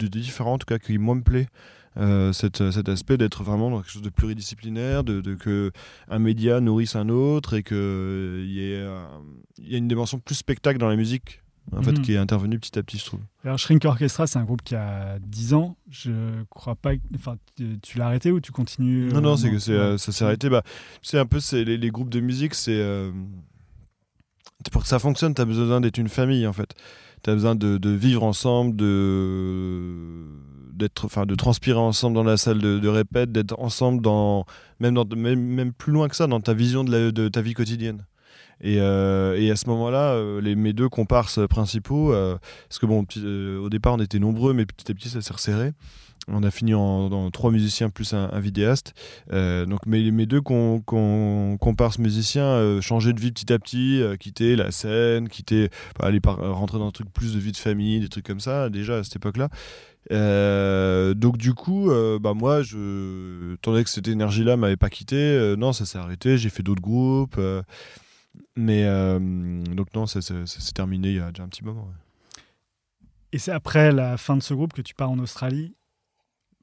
[0.08, 1.48] différent, en tout cas, qui moi me plaît.
[1.98, 5.72] Euh, cet, aspect d'être vraiment dans quelque chose de pluridisciplinaire, de, que
[6.08, 9.04] un média nourrisse un autre et qu'il y, euh,
[9.58, 11.41] y a une dimension plus spectacle dans la musique
[11.74, 12.02] en fait, Mhm.
[12.02, 13.20] qui est intervenue petit à petit, je trouve.
[13.44, 15.76] Alors, Shrink Orchestra, c'est un groupe qui a 10 ans.
[15.90, 16.96] Je crois pas.
[16.96, 19.72] que- Enfin, tu, tu l'as arrêté ou tu continues Non, euh, non, c'est que c'est,
[19.72, 19.78] Ouais.
[19.78, 20.48] euh, ça s'est arrêté.
[20.50, 20.62] Bah,
[21.02, 22.72] c'est un peu les, les groupes de musique, c'est.
[22.74, 23.10] euh,
[24.72, 26.74] pour que ça fonctionne, tu as besoin d'être une famille, en fait.
[27.24, 30.26] Tu as besoin de, de vivre ensemble, de,
[30.72, 34.44] d'être, enfin, de transpirer ensemble dans la salle de, de répète, d'être ensemble, dans,
[34.80, 37.40] même, dans, même, même plus loin que ça, dans ta vision de, la- de ta
[37.42, 38.04] vie quotidienne.
[38.62, 42.86] Et, euh, et à ce moment-là, euh, les, mes deux comparses principaux, euh, parce que
[42.86, 43.04] bon,
[43.60, 45.72] au départ on était nombreux, mais petit à petit ça s'est resserré.
[46.28, 48.94] On a fini en, trois musiciens plus un, vidéaste.
[49.32, 54.54] Donc mes, mes deux com- com- comparses musiciens changeaient de vie petit à petit, quittaient
[54.54, 58.08] la scène, quittaient, enfin, aller rentrer dans un truc plus de vie de famille, des
[58.08, 59.48] trucs comme ça, déjà à cette époque-là.
[61.14, 65.98] Donc du coup, bah moi, je, que cette énergie-là m'avait pas quitté, non, ça s'est
[65.98, 66.38] arrêté.
[66.38, 67.40] J'ai fait d'autres groupes,
[68.56, 69.18] mais euh,
[69.64, 71.82] donc non, ça, ça- ça s'est terminé il y a déjà un petit moment.
[71.82, 72.42] ouais.
[73.32, 75.74] Et c'est après la fin de ce groupe que tu pars en Australie?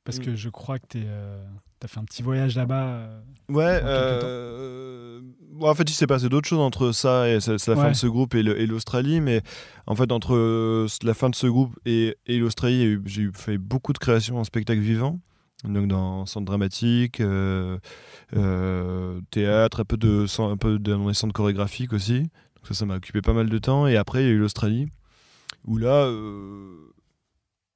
[0.03, 0.23] Parce Mm.
[0.23, 2.83] que je crois que tu as fait un petit voyage là-bas.
[2.87, 3.21] euh.
[3.49, 7.89] Ouais, euh, bon, en fait, il s'est passé d'autres choses entre ça et la fin
[7.91, 9.41] de ce groupe et l'Australie, mais
[9.87, 13.57] en fait, entre euh, la fin de ce groupe et, et l'Australie, j'ai eu- fait
[13.57, 15.19] beaucoup de créations en spectacle vivant,
[15.65, 17.77] donc dans centre dramatique, euh,
[18.35, 22.29] euh, théâtre, un peu, de, un peu dans les centres chorégraphiques aussi.
[22.63, 23.87] Ça, ça m'a occupé pas mal de temps.
[23.87, 24.87] Et après, il y a eu l'Australie,
[25.65, 26.05] où là.
[26.05, 26.75] euh,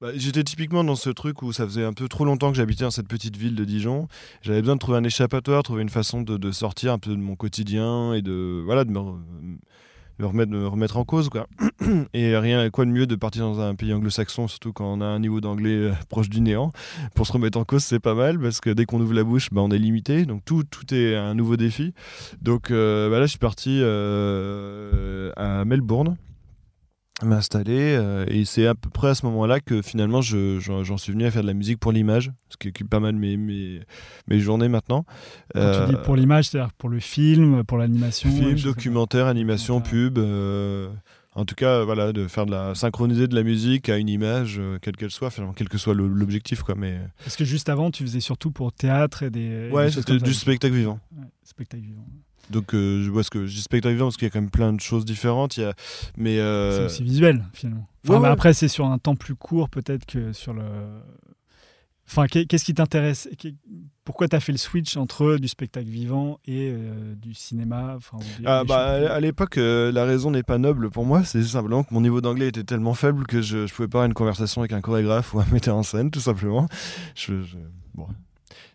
[0.02, 2.84] bah, J'étais typiquement dans ce truc où ça faisait un peu trop longtemps que j'habitais
[2.84, 4.08] dans cette petite ville de Dijon.
[4.42, 7.16] J'avais besoin de trouver un échappatoire, trouver une façon de, de sortir un peu de
[7.18, 9.00] mon quotidien et de voilà de me,
[10.20, 11.48] me remettre, me remettre en cause quoi.
[12.14, 15.06] Et rien quoi de mieux de partir dans un pays anglo-saxon, surtout quand on a
[15.06, 16.72] un niveau d'anglais euh, proche du néant.
[17.16, 19.50] Pour se remettre en cause, c'est pas mal parce que dès qu'on ouvre la bouche,
[19.52, 20.26] bah, on est limité.
[20.26, 21.94] Donc tout, tout est un nouveau défi.
[22.42, 26.18] Donc euh, bah là, je suis parti euh, à Melbourne
[27.24, 30.98] m'installer euh, et c'est à peu près à ce moment-là que finalement je- j'en j'en
[30.98, 33.38] suis venu à faire de la musique pour l'image ce qui occupe pas mal mes,
[33.38, 33.82] mes,
[34.28, 35.06] mes journées maintenant.
[35.54, 40.18] Quand tu dis pour l'image, c'est-à-dire pour le film, pour l'animation film, documentaire, animation, pub
[40.18, 40.90] euh,
[41.36, 44.58] en tout cas voilà de faire de la synchroniser de la musique à une image
[44.60, 47.90] euh, quelle qu'elle soit finalement quel que soit l'objectif quoi mais Parce que juste avant,
[47.90, 50.16] tu faisais surtout pour théâtre et des, et ouais des ça.
[50.18, 51.00] du spectacle vivant.
[51.18, 52.06] Ouais, spectacle vivant.
[52.50, 54.42] Donc euh, je vois ce que je dis spectacle vivant parce qu'il y a quand
[54.42, 55.74] même plein de choses différentes il y a
[56.18, 57.88] mais euh, C'est aussi visuel, finalement.
[58.04, 58.34] Enfin, ouais, bah, ouais.
[58.34, 60.62] Après, c'est sur un temps plus court, peut-être que sur le.
[62.06, 63.30] Enfin, qu'est- qu'est-ce qui t'intéresse
[64.04, 68.18] Pourquoi tu as fait le switch entre du spectacle vivant et euh, du cinéma enfin,
[68.18, 71.24] des- Ah, des bah, choses- à l'époque, euh, la raison n'est pas noble pour moi.
[71.24, 74.08] C'est simplement que mon niveau d'anglais était tellement faible que je, je pouvais pas avoir
[74.08, 76.68] une conversation avec un chorégraphe ou un metteur en scène, tout simplement.
[77.16, 77.56] Je, je-
[77.96, 78.08] bon,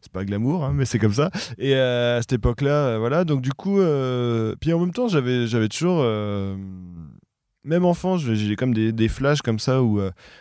[0.01, 1.31] c'est pas glamour, hein, mais c'est comme ça.
[1.59, 3.25] Et euh, à cette époque-là, euh, voilà.
[3.25, 6.03] Donc du coup, euh, puis en même temps, j'avais, j'avais toujours.
[7.65, 10.01] même enfant, j'ai comme des, flashs comme ça où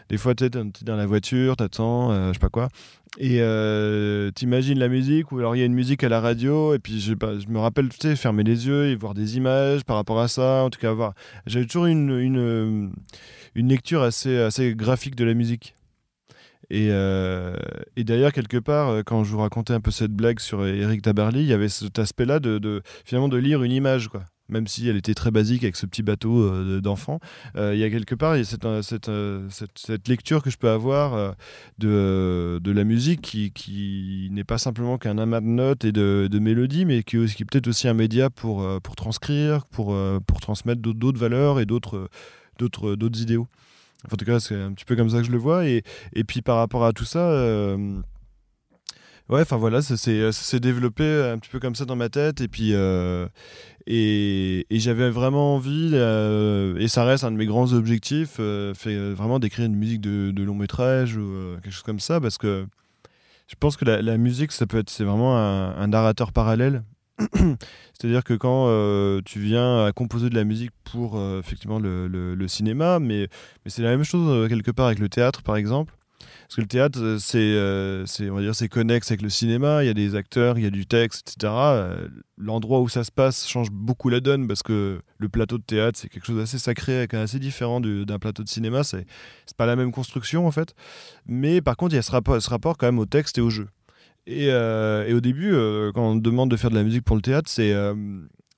[0.09, 2.69] des fois tu es dans la voiture, t'attends, euh, je sais pas quoi,
[3.17, 6.73] et euh, t'imagines la musique ou alors il y a une musique à la radio
[6.73, 9.95] et puis je, me rappelle, tu sais, fermer les yeux et voir des images par
[9.95, 11.13] rapport à ça, en tout cas voir.
[11.47, 12.91] J'avais toujours une, une,
[13.55, 15.75] une lecture assez, assez graphique de la musique.
[16.69, 17.55] Et, euh,
[17.95, 21.01] et d'ailleurs, quelque part, euh, quand je vous racontais un peu cette blague sur Eric
[21.01, 24.23] Tabarly, il y avait cet aspect-là de, finalement de lire une image, quoi.
[24.49, 27.19] Même si elle était très basique avec ce petit bateau euh, d'enfant,
[27.57, 31.35] Euh, il y a quelque part cette, lecture que je peux avoir
[31.79, 37.03] de, la musique qui, n'est pas simplement qu'un amas de notes et de, mélodies, mais
[37.03, 42.09] qui, est peut-être aussi un média pour, transcrire, pour, pour transmettre d'autres- valeurs et d'autres
[43.21, 43.47] idéaux.
[44.11, 45.65] En tout cas, c'est un petit peu comme ça que je le vois.
[45.65, 45.83] Et,
[46.13, 47.97] et puis par rapport à tout ça, euh,
[49.29, 52.41] ouais, enfin voilà, ça s'est développé un petit peu comme ça dans ma tête.
[52.41, 53.27] Et puis euh,
[53.87, 58.39] et, j'avais vraiment envie, euh, et ça reste un de mes grands objectifs,
[58.75, 62.65] fait, vraiment d'écrire une musique de, long métrage ou quelque chose comme ça, parce que
[63.47, 66.83] je pense que la, musique, ça peut être, c'est vraiment un narrateur parallèle.
[67.93, 72.47] C'est-à-dire que quand euh, tu viens à composer de la musique pour euh, effectivement le,
[72.47, 73.27] cinéma, mais,
[73.65, 75.93] c'est la même chose euh, quelque part avec le théâtre par exemple.
[76.19, 79.83] Parce que le théâtre, c'est, on va dire, c'est connexe avec le cinéma.
[79.83, 81.53] Il y a des acteurs, il y a du texte, etc.
[82.37, 85.99] L'endroit où ça se passe change beaucoup la donne parce que le plateau de théâtre,
[85.99, 88.85] c'est quelque chose d'assez sacré, assez différent du- d'un plateau de cinéma.
[88.85, 89.05] C'est,
[89.45, 90.73] c'est pas la même construction en fait.
[91.25, 93.41] Mais par contre, il y a ce rapport, ce rapport quand même au texte et
[93.41, 93.67] au jeu.
[94.27, 97.15] Et, euh, et au début, euh, quand on demande de faire de la musique pour
[97.15, 97.95] le théâtre, c'est euh,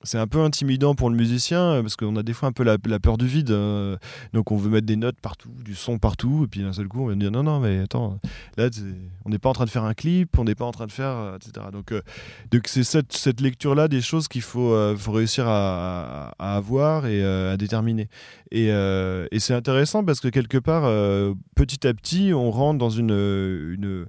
[0.02, 2.78] c'est un peu intimidant pour le musicien parce qu'on a des fois un peu la,
[2.78, 3.54] peur du vide.
[4.32, 7.02] donc on veut mettre des notes partout, du son partout, et puis d'un seul coup
[7.02, 8.18] on va dire non, non, mais attends,
[8.56, 8.70] là
[9.26, 10.92] on n'est pas en train de faire un clip, on n'est pas en train de
[10.92, 11.66] faire, etc.
[11.70, 11.92] Donc
[12.50, 17.06] donc c'est cette, cette lecture-là des choses qu'il faut, faut réussir à, à- à avoir
[17.06, 18.08] et à déterminer.
[18.52, 20.84] Et, et c'est intéressant parce que quelque part,
[21.54, 24.06] petit à petit, on rentre dans une, une,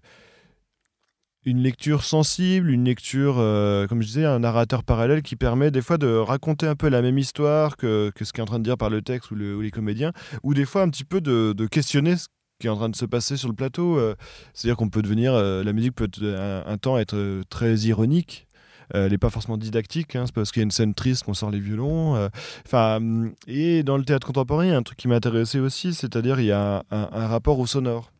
[1.45, 5.81] une lecture sensible, une lecture, euh, comme je disais, un narrateur parallèle qui permet des
[5.81, 8.59] fois de raconter un peu la même histoire que, que ce qui est en train
[8.59, 10.11] de dire par le texte ou, le- ou les comédiens,
[10.43, 12.27] ou des fois un petit peu de, questionner ce
[12.59, 13.97] qui est en train de se passer sur le plateau.
[13.97, 14.13] euh,
[14.53, 18.47] C'est-à-dire qu'on peut devenir, euh, la musique peut un, temps être très ironique.
[18.93, 21.33] Elle n'est pas forcément didactique, hein, c'est parce qu'il y a une scène triste qu'on
[21.33, 22.29] sort les violons.
[22.65, 25.93] Enfin, hum, et dans le théâtre contemporain, il y a un truc qui m'intéressait aussi,
[25.93, 28.11] c'est-à-dire il y a un rapport au sonore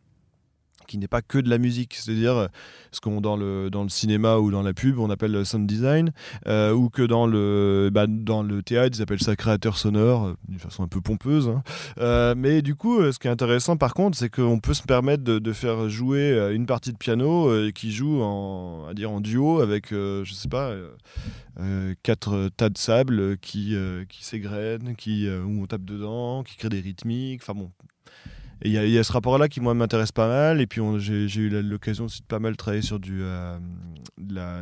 [0.91, 2.47] qui n'est pas que de la musique, c'est-à-dire euh,
[2.91, 5.65] ce qu'on dans le dans le cinéma ou dans la pub on appelle le sound
[5.65, 6.11] design,
[6.47, 10.33] euh, ou que dans le bah, dans le théâtre ils appellent ça créateur sonore, euh,
[10.49, 11.47] d'une façon un peu pompeuse.
[11.47, 11.63] hein.
[11.99, 14.83] Euh, mais du coup, euh, ce qui est intéressant par contre, c'est qu'on peut se
[14.83, 19.11] permettre de, faire jouer euh, une partie de piano euh, qui joue en à dire
[19.11, 20.69] en duo avec euh, je sais pas.
[20.71, 20.89] euh,
[21.59, 25.83] euh, quatre tas de sable euh, qui, euh, qui s'égrènent, qui, euh, où on tape
[25.83, 27.41] dedans, qui créent des rythmiques.
[27.43, 27.71] Enfin bon.
[28.63, 30.61] Et il y, a- ce rapport-là qui, moi, m'intéresse pas mal.
[30.61, 33.57] Et puis, j'ai eu l'occasion aussi de pas mal travailler sur du, euh,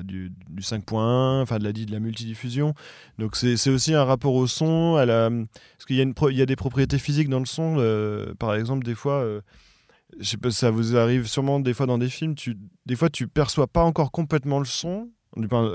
[0.04, 2.74] du, du 5.1, enfin de la, de la multidiffusion.
[3.18, 4.96] Donc, c'est aussi un rapport au son.
[4.96, 7.76] À la, parce qu'il y, y a des propriétés physiques dans le son.
[7.80, 9.22] euh, par exemple, des fois.
[9.22, 9.42] euh,
[10.20, 12.58] je sais pas, ça vous arrive sûrement des fois dans des films, tu,
[12.88, 15.10] des fois tu perçois pas encore complètement le son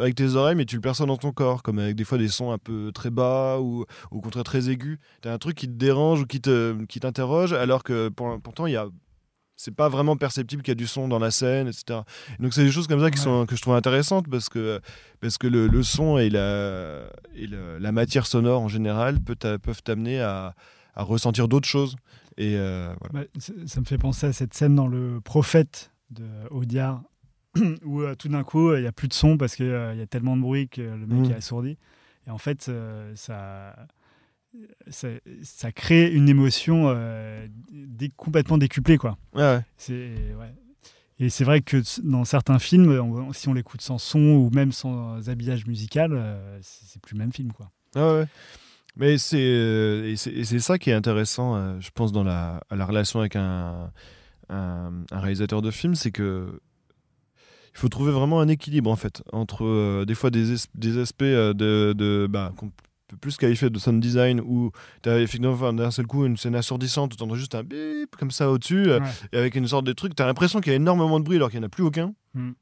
[0.00, 2.28] avec tes oreilles, mais tu le perçois dans ton corps, comme avec des fois des
[2.28, 4.98] sons un peu très bas ou au contraire très aigus.
[5.22, 8.40] Tu as un truc qui te dérange ou qui te qui t'interroge, alors que pour-
[8.40, 8.86] pourtant il y a
[9.56, 12.00] c'est pas vraiment perceptible qu'il y a du son dans la scène, etc.
[12.40, 14.80] Donc c'est des choses comme ça qui sont, que je trouve intéressantes parce que,
[15.20, 17.04] parce que le, le son et, la,
[17.36, 20.56] et la matière sonore en général peut peuvent t'amener à,
[20.96, 21.94] à ressentir d'autres choses.
[22.36, 23.26] Et euh, voilà.
[23.38, 27.02] Bah, ça me fait penser à cette scène dans Le Prophète de Audiard,
[27.84, 30.06] où euh, tout d'un coup, il n'y a plus de son parce qu'il y a
[30.06, 31.30] tellement de bruit que le mec Mm.
[31.32, 31.76] est assourdi.
[32.26, 33.76] Et en fait, euh, ça,
[34.88, 35.08] ça,
[35.42, 38.96] ça crée une émotion euh, dé- complètement décuplée.
[38.98, 39.18] Quoi.
[39.34, 39.60] Ouais, ouais.
[39.76, 40.54] C'est, ouais.
[41.20, 44.72] Et c'est vrai que dans certains films, on- si on l'écoute sans son ou même
[44.72, 47.52] sans habillage musical, euh, c'est plus le même film.
[47.52, 47.70] Quoi.
[47.94, 48.26] Ah ouais.
[48.96, 53.20] Mais c'est euh, ça qui est intéressant, euh, je pense, dans la, à la relation
[53.20, 53.92] avec un,
[54.48, 56.60] un, un réalisateur de film, c'est que
[57.74, 60.98] il faut trouver vraiment un équilibre en fait entre euh, des fois des, es- des
[60.98, 62.70] aspects euh, de, de bah, qu'on
[63.08, 64.70] peut plus qualifier de sound design où
[65.02, 68.30] tu as effectivement d'un seul coup une scène assourdissante, tu entends juste un bip comme
[68.30, 69.06] ça au-dessus euh, Ouais.
[69.32, 71.36] et avec une sorte de truc, tu as l'impression qu'il y a énormément de bruit
[71.36, 72.14] alors qu'il n'y en a plus aucun.
[72.34, 72.52] Mm.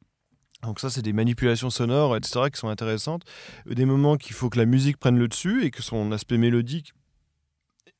[0.64, 3.24] Donc ça, c'est des manipulations sonores, etc., qui sont intéressantes.
[3.66, 6.92] Des moments qu'il faut que la musique prenne le dessus et que son aspect mélodique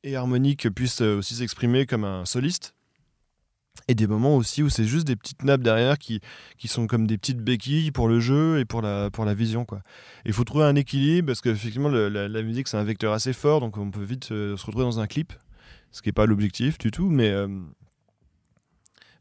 [0.05, 2.75] et harmonique puisse aussi s'exprimer comme un soliste.
[3.89, 6.21] Et des moments aussi où c'est juste des petites nappes derrière qui,
[6.57, 9.67] qui sont comme des petites béquilles pour le jeu et pour la, pour la vision.
[10.25, 13.61] Il faut trouver un équilibre parce qu'effectivement, le- la, musique, c'est un vecteur assez fort,
[13.61, 15.33] donc on peut vite euh, se retrouver dans un clip,
[15.91, 17.31] ce qui n'est pas l'objectif du tout, mais...
[17.31, 17.49] euh,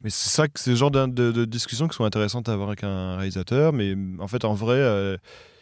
[0.04, 2.70] mais c'est ça, que c'est le genre de, de- discussions qui sont intéressantes à avoir
[2.70, 3.72] avec un réalisateur.
[3.72, 5.18] Mais en fait, en vrai, euh,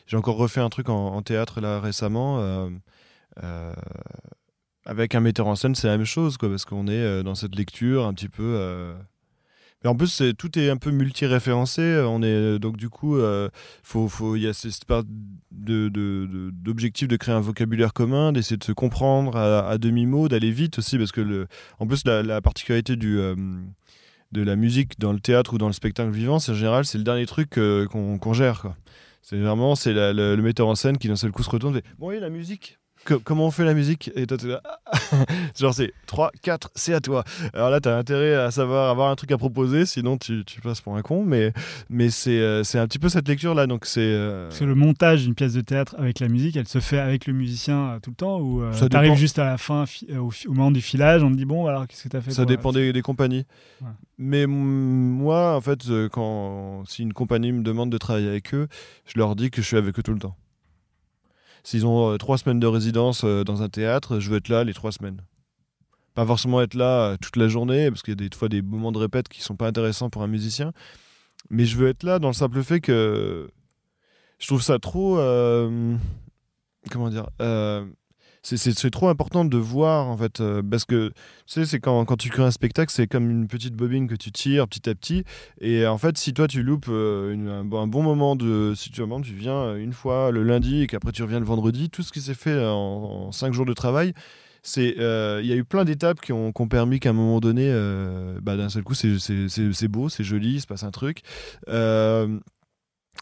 [0.07, 2.69] j'ai encore refait un truc en, théâtre là récemment.
[4.89, 7.35] Avec un metteur en scène, c'est la même chose, quoi, parce qu'on est euh, dans
[7.35, 8.43] cette lecture un petit peu.
[8.43, 8.93] euh,
[9.83, 12.03] Mais en plus, tout est un peu multi-référencé.
[12.07, 13.49] On est donc du coup, euh,
[14.35, 15.03] il y a cette part
[15.51, 20.79] d'objectif de créer un vocabulaire commun, d'essayer de se comprendre à, à demi-mot, d'aller vite
[20.79, 21.47] aussi, parce que
[21.79, 23.35] en plus la, la particularité euh,
[24.31, 26.97] de la musique dans le théâtre ou dans le spectacle vivant, c'est en général c'est
[26.97, 28.73] le dernier truc euh, qu'on gère.
[29.21, 31.87] C'est vraiment c'est le, metteur en scène qui d'un seul coup se retourne et fait
[31.99, 32.78] Bon, oui, la musique?
[33.05, 34.11] Co- Comment on fait la musique?
[34.15, 34.61] Et toi, t'es là,
[35.59, 37.23] genre c'est 3, 4, c'est à toi.
[37.53, 40.81] Alors là, t'as intérêt à savoir avoir un truc à proposer, sinon tu, tu passes
[40.81, 41.23] pour un con.
[41.23, 41.53] Mais,
[41.89, 43.67] mais c'est euh, c'est un petit peu cette lecture-là.
[43.67, 44.01] Donc c'est.
[44.01, 46.99] euh, Parce que le montage d'une pièce de théâtre avec la musique, elle se fait
[46.99, 50.07] avec le musicien euh, tout le temps ou Ça t'arrives juste à la fin, fi-
[50.17, 52.71] au, moment du filage, on te dit bon alors qu'est-ce que t'as fait Ça dépend
[52.73, 53.45] des, des compagnies.
[53.81, 53.87] Ouais.
[54.17, 55.79] Mais moi, en fait,
[56.11, 58.67] quand si une compagnie me demande de travailler avec eux,
[59.05, 60.35] je leur dis que je suis avec eux tout le temps.
[61.63, 64.63] S'ils ont euh, trois semaines de résidence euh, dans un théâtre, je veux être là
[64.63, 65.21] les trois semaines.
[66.15, 68.61] Pas forcément être là euh, toute la journée, parce qu'il y a des fois des
[68.61, 70.71] moments de répète qui sont pas intéressants pour un musicien.
[71.49, 73.49] Mais je veux être là dans le simple fait que
[74.39, 75.15] je trouve ça trop.
[76.89, 77.27] comment dire
[78.41, 81.13] c'est- trop important de voir en fait euh, parce que tu
[81.47, 84.31] sais c'est quand, quand tu crées un spectacle c'est comme une petite bobine que tu
[84.31, 85.23] tires petit à petit.
[85.61, 89.33] Et en fait si toi tu loupes euh, un, bon- moment de si tu, tu
[89.33, 92.21] viens euh, une fois le lundi et qu'après tu reviens le vendredi tout ce qui
[92.21, 94.13] s'est fait en, cinq jours de travail
[94.63, 97.13] c'est euh, il y a eu plein d'étapes qui ont, qui ont permis qu'à un
[97.13, 100.91] moment donné euh, bah, d'un seul coup c'est- beau c'est joli il se passe un
[100.91, 101.21] truc.
[101.69, 102.39] Euh,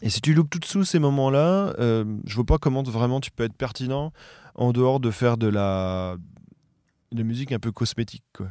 [0.02, 3.32] et si tu loupes tout dessous ces moments-là, euh, je vois pas comment vraiment tu
[3.32, 4.12] peux être pertinent
[4.58, 6.16] en dehors de faire de la,
[7.12, 8.24] de musique un peu cosmétique.
[8.36, 8.48] quoi.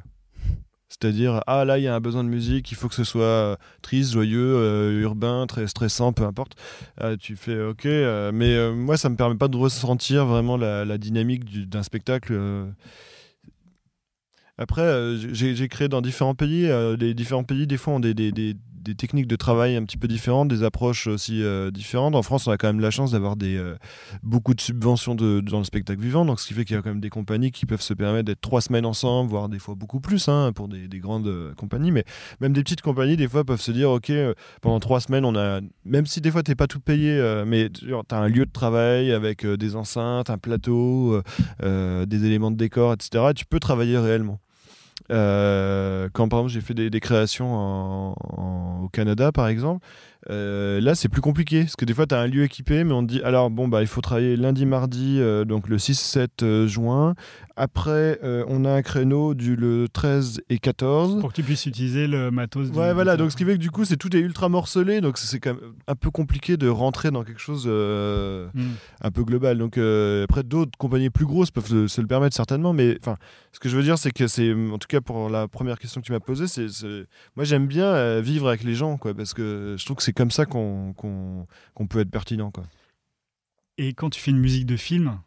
[0.90, 3.58] C'est-à-dire, ah là, il y a un besoin de musique, il faut que ce soit
[3.82, 6.54] triste, joyeux, euh, urbain, très stressant, peu importe.
[6.98, 10.56] Ah, tu fais ok, euh, mais euh, moi, ça me permet pas de ressentir vraiment
[10.56, 12.32] la, la dynamique du- d'un spectacle.
[12.34, 12.66] euh.
[14.58, 16.66] Après, euh, j'ai créé dans différents pays.
[16.68, 18.56] euh, les différents pays, des fois, ont des, des- des-
[18.88, 22.16] des techniques de travail un petit peu différentes, des approches aussi euh, différentes.
[22.16, 23.76] En France, on a quand même la chance d'avoir des, euh,
[24.24, 26.90] beaucoup de subventions dans le spectacle vivant, donc ce qui fait qu'il y a quand
[26.90, 30.00] même des compagnies qui peuvent se permettre d'être trois semaines ensemble, voire des fois beaucoup
[30.00, 31.92] plus hein, pour des, des grandes euh, compagnies.
[31.92, 32.06] Mais
[32.40, 34.12] même des petites compagnies, des fois, peuvent se dire, OK,
[34.62, 37.70] pendant trois semaines, on a, même si des fois, tu n'es pas tout payé, mais
[37.70, 41.22] tu as un lieu de travail avec des enceintes, un plateau,
[41.62, 43.32] des éléments de décor, etc.
[43.36, 44.40] Tu peux travailler réellement.
[45.12, 48.14] Euh, quand par exemple j'ai fait des, des créations
[48.84, 49.86] au Canada par exemple,
[50.30, 52.92] euh, là c'est plus compliqué parce que des fois tu as un lieu équipé mais
[52.94, 56.28] on te dit alors bon bah il faut travailler lundi mardi euh, donc le 6-7
[56.44, 57.16] euh, juin
[57.56, 62.06] après on a un créneau du le 13 et 14 Pour que tu puisses utiliser
[62.08, 62.70] le matos.
[62.72, 65.02] du- Ouais, voilà, donc ce qui fait que du coup, c'est tout est ultra morcelé,
[65.02, 68.74] donc c'est quand même un peu compliqué de rentrer dans quelque chose Hmm.
[69.02, 69.58] un peu global.
[69.58, 73.16] Donc après, d'autres compagnies plus grosses peuvent se, se le permettre certainement, mais enfin,
[73.54, 76.00] ce que je veux dire, c'est que c'est, en tout cas pour la première question
[76.02, 76.68] que tu m'as posée, c'est,
[77.36, 80.32] moi j'aime bien vivre avec les gens, quoi, parce que je trouve que c'est comme
[80.32, 80.96] ça qu'on,
[81.90, 82.64] peut être pertinent, quoi.
[83.78, 85.20] Et quand tu fais une musique de film,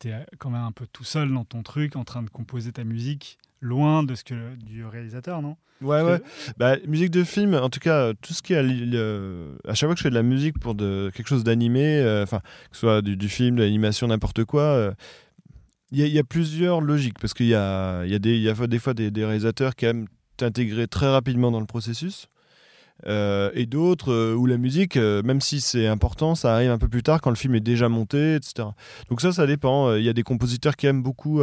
[0.00, 2.72] tu es quand même un peu tout seul dans ton truc, en train de composer
[2.72, 5.56] ta musique, loin de ce que du réalisateur, non?
[5.82, 6.52] Ouais, Parce ouais.
[6.56, 9.88] Bah, musique de film, en tout cas, tout ce qui est à, le- à chaque
[9.88, 12.38] fois que je fais de la musique pour de, quelque chose d'animé, euh, que
[12.72, 14.92] ce soit du, du film, de l'animation, n'importe quoi, euh,
[15.90, 18.18] il y, a- il y a plusieurs logiques parce qu'il y a, il y a,
[18.18, 20.06] des, y a des fois des, des réalisateurs qui aiment
[20.38, 22.28] t'intégrer très rapidement dans le processus.
[23.06, 26.78] Euh, et d'autres euh, où la musique, euh, même si c'est important, ça arrive un
[26.78, 28.68] peu plus tard quand le film est déjà monté, etc.
[29.08, 29.94] Donc ça, ça dépend.
[29.94, 31.40] Il y a des compositeurs qui aiment beaucoup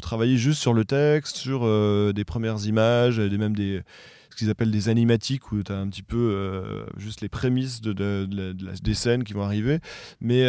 [0.00, 1.62] travailler juste sur le texte, sur
[2.12, 3.82] des premières images, des, même des
[4.30, 8.94] ce qu'ils appellent des animatiques où tu as un petit peu juste les prémices des
[8.94, 9.78] scènes qui vont arriver.
[10.20, 10.44] Mais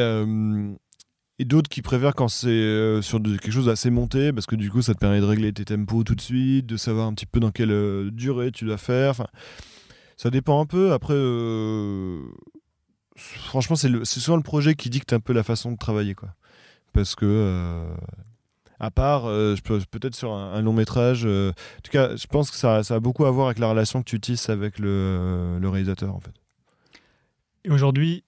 [1.41, 4.81] et d'autres qui préfèrent quand c'est sur quelque chose d'assez monté parce que du coup
[4.81, 7.39] ça te permet de régler tes tempos tout de suite, de savoir un petit peu
[7.39, 9.27] dans quelle durée tu dois faire.
[10.21, 10.91] Ça dépend un peu.
[10.91, 12.21] Après, euh,
[13.15, 16.36] franchement, c'est le- souvent le projet qui dicte un peu la façon de travailler, quoi.
[16.91, 17.95] Parce que, euh,
[18.82, 21.53] à part, euh, je peux- peut-être sur un, un long métrage, en
[21.84, 24.10] tout cas, je pense que ça, ça a beaucoup à voir avec la relation que
[24.10, 26.34] tu tisses avec le, le réalisateur, en fait.
[27.63, 28.25] Et aujourd'hui,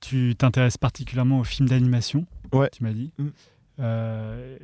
[0.00, 2.68] tu t'intéresses particulièrement au film d'animation, Ouais.
[2.70, 3.10] tu m'as dit.
[3.18, 3.28] Mm.
[3.80, 4.56] Euh,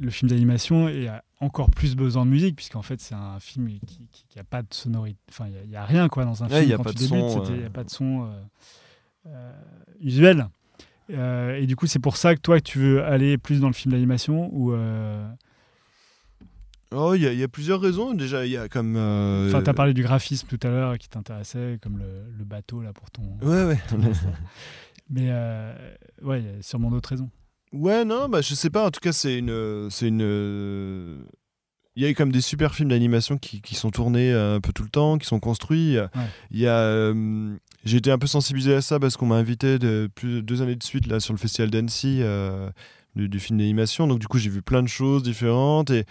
[0.00, 4.06] le film d'animation a encore plus besoin de musique, puisqu'en fait, c'est un film qui
[4.36, 5.18] n'a pas de sonorité.
[5.28, 6.70] Enfin, il n'y a, rien quoi, dans un Ouais, film.
[6.70, 8.42] y a Quand pas tu de débutes, son, il n'y a pas de son euh,
[9.26, 9.52] euh,
[10.00, 10.46] usuel.
[11.10, 13.72] Euh, et du coup, c'est pour ça que toi, tu veux aller plus dans le
[13.74, 14.72] film d'animation ou.
[16.94, 18.12] Oh, il y, a- il y a plusieurs raisons.
[18.12, 18.96] Déjà, il y a comme.
[18.96, 22.04] euh, Enfin, tu as parlé du graphisme tout à l'heure qui t'intéressait, comme le,
[22.36, 23.22] le bateau là pour ton.
[23.40, 23.78] Ouais, ouais.
[25.10, 25.74] Mais euh,
[26.22, 27.30] ouais, il y a sûrement d'autres raisons.
[27.72, 28.86] Ouais, non, bah, je sais pas.
[28.86, 29.88] En tout cas, c'est une.
[29.90, 31.24] C'est une.
[31.94, 34.72] Il y a comme des super films d'animation qui, qui sont tournés euh, un peu
[34.72, 35.96] tout le temps, qui sont construits.
[36.50, 36.78] Il y a.
[36.78, 37.54] euh,
[37.84, 40.76] J'ai été un peu sensibilisé à ça parce qu'on m'a invité de, plus, deux années
[40.76, 42.70] de suite là, sur le festival d'Annecy euh,
[43.14, 44.06] du, du film d'animation.
[44.06, 45.90] Donc, du coup, j'ai vu plein de choses différentes.
[45.90, 46.04] Et.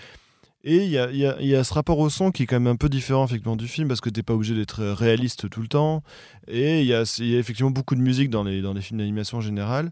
[0.63, 2.67] Et il y a, y y a ce rapport au son qui est quand même
[2.71, 5.67] un peu différent effectivement du film parce que t'es pas obligé d'être réaliste tout le
[5.67, 6.04] temps.
[6.47, 9.41] Et il y a, effectivement beaucoup de musique dans les, dans les films d'animation en
[9.41, 9.91] général.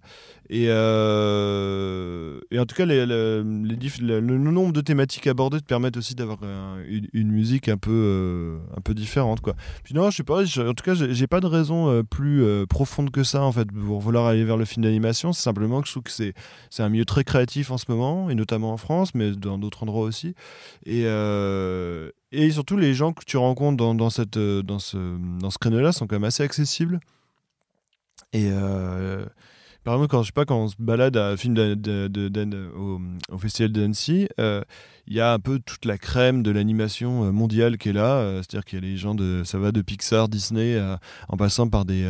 [0.51, 5.97] Et, euh, et en tout cas, les, les- le, nombre de thématiques abordées te permettent
[5.97, 6.77] aussi d'avoir un-
[7.13, 9.41] une, musique un peu, euh, un peu différente.
[9.41, 9.55] Quoi.
[9.83, 12.65] Puis non, je sais pas, en tout cas, j'ai pas de raison euh, plus euh,
[12.65, 15.33] profonde que ça en fait pour vouloir aller vers le film d'animation.
[15.33, 16.33] C'est simplement que je trouve que c'est
[16.79, 20.03] un milieu très créatif en ce moment, et notamment en France, mais dans d'autres endroits
[20.03, 20.33] aussi.
[20.85, 24.97] Et, euh, et surtout, les gens que tu rencontres dans, cette, euh, dans ce,
[25.39, 26.99] dans ce créneau-là sont quand même assez accessibles.
[28.33, 29.25] Et euh,
[29.83, 33.37] par exemple, quand, je sais pas, quand on se balade à film de, de- au,
[33.37, 37.93] festival d'Annecy, il y a un peu toute la crème de l'animation mondiale qui est
[37.93, 38.41] là.
[38.43, 40.79] C'est-à-dire qu'il y a les gens de, ça va de Pixar, Disney,
[41.29, 42.07] en passant par des,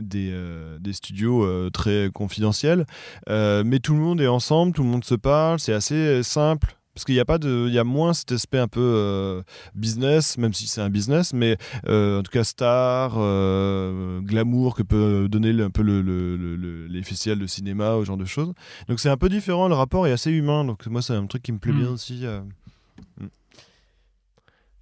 [0.00, 0.34] des,
[0.80, 2.86] des studios très confidentiels.
[3.28, 6.75] Mais tout le monde est ensemble, tout le monde se parle, c'est assez simple.
[6.96, 9.42] Parce qu'il n'y a pas de, il y a moins cet aspect un peu euh,
[9.74, 14.82] business, même si c'est un business, mais euh, en tout cas star, euh, glamour que
[14.82, 18.16] peut donner le- un peu le, le- le- le- les festivals de cinéma, ce genre
[18.16, 18.54] de choses.
[18.88, 20.64] Donc c'est un peu différent, le rapport est assez humain.
[20.64, 21.78] Donc moi c'est un truc qui me plaît Mm.
[21.80, 22.20] bien aussi.
[22.24, 22.40] euh.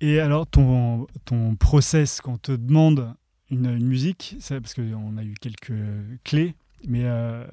[0.00, 3.14] Et alors, ton, ton process, quand on te demande
[3.50, 5.72] une, une musique, parce qu'on a eu quelques
[6.24, 6.54] clés,
[6.86, 7.44] mais euh,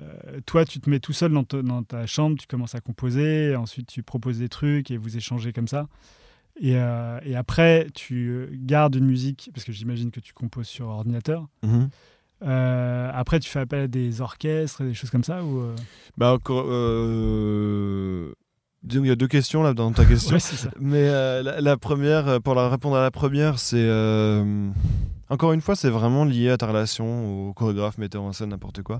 [0.45, 3.55] toi, tu te mets tout seul dans, te- dans ta chambre, tu commences à composer,
[3.55, 5.87] ensuite tu proposes des trucs et vous échangez comme ça.
[6.59, 10.87] Et, euh, et après, tu gardes une musique, parce que j'imagine que tu composes sur
[10.87, 11.47] ordinateur.
[12.43, 15.75] Euh, après, tu fais appel à des orchestres, des choses comme ça ou euh,
[16.17, 18.33] Bah encore, euh,
[18.83, 20.33] disons qu'il y a deux questions là dans ta question.
[20.33, 20.69] Ouais, c'est ça.
[20.79, 24.69] Mais euh, la, la première, euh, pour la répondre à la première, c'est euh,
[25.31, 28.83] encore une fois, c'est vraiment lié à ta relation au chorégraphe, metteur en scène, n'importe
[28.83, 28.99] quoi.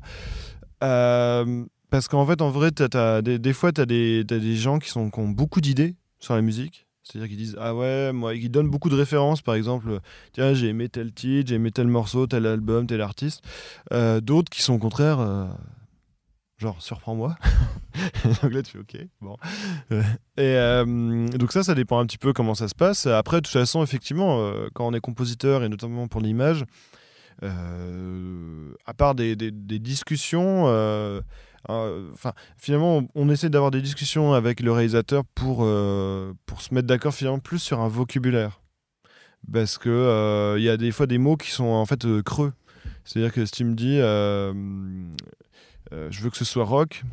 [0.81, 5.59] Euh, parce qu'en fait, en vrai, des, fois, tu as des, gens qui ont beaucoup
[5.59, 6.87] d'idées sur la musique.
[7.03, 9.99] C'est-à-dire qu'ils disent Ah ouais, moi, ils donnent beaucoup de références, par exemple,
[10.31, 13.43] tiens, j'ai aimé tel titre, j'ai aimé tel morceau, tel album, tel artiste.
[13.91, 15.47] Euh, D'autres qui sont au contraire, euh,
[16.61, 17.35] genre, surprends-moi.
[18.41, 19.35] donc là, tu fais Ok, bon.
[19.91, 20.03] Euh,
[20.37, 23.07] Et euh, donc, ça, ça dépend un petit peu comment ça se passe.
[23.07, 26.63] Après, de toute façon, effectivement, euh, quand on est compositeur, et notamment pour l'image,
[27.41, 30.65] à part des, discussions,
[31.67, 35.67] enfin, finalement, on, essaie d'avoir des discussions avec le réalisateur pour,
[36.45, 38.61] pour se mettre d'accord finalement plus sur un vocabulaire.
[39.51, 42.53] Parce que il y a des fois des mots qui sont en fait creux.
[43.03, 43.99] C'est-à-dire que si tu me dis
[45.93, 47.03] euh, euh, je veux que ce soit rock,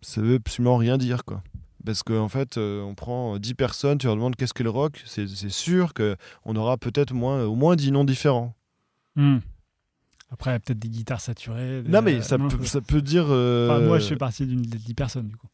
[0.00, 1.42] ça veut absolument rien dire quoi.
[1.84, 4.70] Parce qu'en en fait, euh, on prend 10 personnes, tu leur demandes qu'est-ce que le
[4.70, 8.54] rock, c'est sûr qu'on aura peut-être moins, au moins 10 noms différents.
[9.16, 9.38] Hmm.
[10.30, 11.82] Après, il y a peut-être des guitares saturées.
[11.82, 13.26] des- Non mais ça, non, peut, je- ça peut dire...
[13.28, 15.46] euh, Enfin, moi, je fais partie d'une des dix personnes, du coup.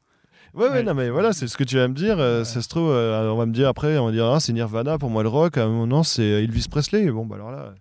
[0.54, 0.82] Ouais, ouais, Ouais.
[0.82, 2.18] non, mais voilà, c'est ce que tu vas me dire.
[2.18, 2.44] euh, Ouais.
[2.44, 4.98] Ça se trouve, euh, on va me dire après, on va dire, ah, c'est Nirvana,
[4.98, 5.56] pour moi le rock.
[5.58, 7.08] À un moment, c'est Elvis Presley.
[7.10, 7.74] Bon, bah alors là,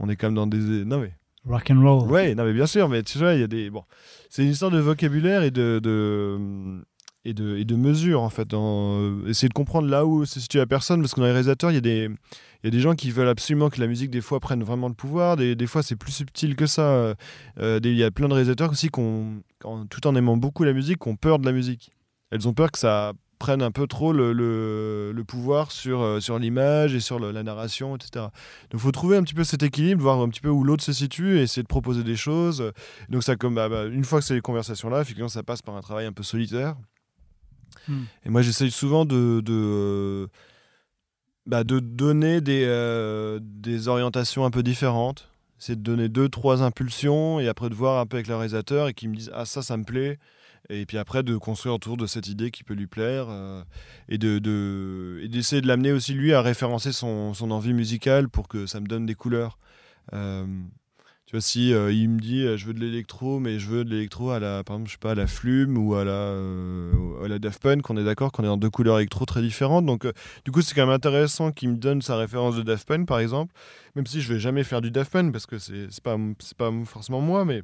[0.00, 0.84] on est quand même dans des.
[0.84, 1.12] Non, mais.
[1.46, 2.10] Rock and roll.
[2.10, 3.70] Ouais, non, mais bien sûr, mais tu vois, il y a des.
[3.70, 3.84] Bon,
[4.30, 5.80] c'est une histoire de vocabulaire et de.
[5.82, 6.82] de...
[7.28, 10.38] Et de, et de mesure en fait, dans, euh, essayer de comprendre là où se
[10.38, 12.08] situe la personne, parce que dans les réalisateurs, il y, a des,
[12.62, 14.94] y a des gens qui veulent absolument que la musique, des fois, prenne vraiment le
[14.94, 16.82] pouvoir, des, des fois, c'est plus subtil que ça.
[16.82, 17.14] Euh,
[17.58, 20.72] euh, Il y a plein de réalisateurs aussi, qui en- tout en aimant beaucoup la
[20.72, 21.90] musique, ont peur de la musique.
[22.30, 26.20] Elles ont peur que ça prenne un peu trop le, le- le pouvoir sur, euh,
[26.20, 28.10] sur l'image et sur le- la narration, etc.
[28.70, 30.82] Donc il faut trouver un petit peu cet équilibre, voir un petit peu où l'autre
[30.84, 32.72] se situe et essayer de proposer des choses.
[33.08, 35.76] Donc ça, comme, bah, bah, une fois que c'est les conversations-là, effectivement, ça passe par
[35.76, 36.76] un travail un peu solitaire.
[37.88, 38.04] Hmm.
[38.24, 40.28] Et moi, j'essaye souvent de, de,
[41.46, 45.28] bah, de donner des, euh, des orientations un peu différentes.
[45.58, 48.88] C'est de donner deux, trois impulsions et après de voir un peu avec le réalisateur
[48.88, 50.18] et qui me disent Ah, ça, ça me plaît.
[50.70, 53.62] Et puis après, de construire autour de cette idée qui peut lui plaire euh,
[54.08, 58.28] et de, de- et d'essayer de l'amener aussi, lui, à référencer son, son envie musicale
[58.28, 59.58] pour que ça me donne des couleurs.
[60.12, 60.46] Euh,
[61.26, 63.90] tu vois, si euh, il me dit je veux de l'électro, mais je veux de
[63.90, 66.36] l'électro à la, par exemple, je sais pas, à la Flume ou à la,
[67.24, 69.86] à la Daft Punk, on est d'accord qu'on est dans deux couleurs électro très différentes.
[69.86, 70.06] Donc,
[70.44, 73.18] du coup, c'est quand même intéressant qu'il me donne sa référence de Daft Punk, par
[73.18, 73.52] exemple,
[73.96, 76.16] même si je vais jamais faire du Daft Punk parce que c'est c'est pas,
[76.58, 77.62] pas forcément moi, mais,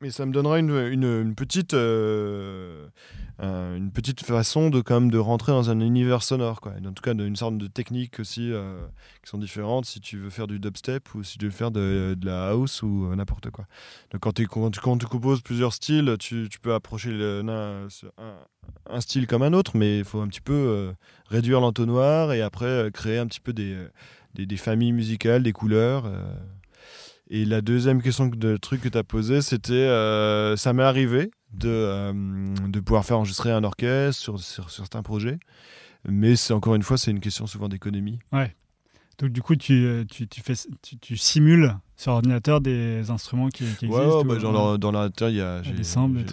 [0.00, 2.88] mais ça me donnera une, une, petite, euh,
[3.38, 6.72] un- une petite façon de, quand même, de rentrer dans un univers sonore, quoi.
[6.86, 8.78] En tout cas, une sorte de technique aussi euh,
[9.22, 12.16] qui sont différentes si tu veux faire du dubstep ou si tu veux faire de,
[12.22, 13.66] la house ou euh, n'importe quoi.
[14.10, 17.86] Donc quand, quand, quand tu composes plusieurs styles, tu, tu peux approcher un,
[18.88, 20.94] un- style comme un autre, mais il faut un petit peu
[21.26, 23.76] réduire l'entonnoir et après créer un petit peu des,
[24.34, 26.10] des familles musicales, des couleurs.
[27.32, 30.82] Et la deuxième question que- de truc que tu as posé, c'était euh, ça m'est
[30.82, 32.12] arrivé de, euh,
[32.68, 35.38] de pouvoir faire enregistrer un orchestre sur, sur, sur certains projets.
[36.08, 38.18] Mais c'est encore une fois, c'est une question souvent d'économie.
[39.18, 43.48] Donc, du coup, tu, euh, tu, tu, fais, tu, tu simules sur ordinateur des instruments
[43.50, 45.72] qui, qui Ouais, existent ouais, bah, ou- genre, dans l'ordinateur, il y a j'ai,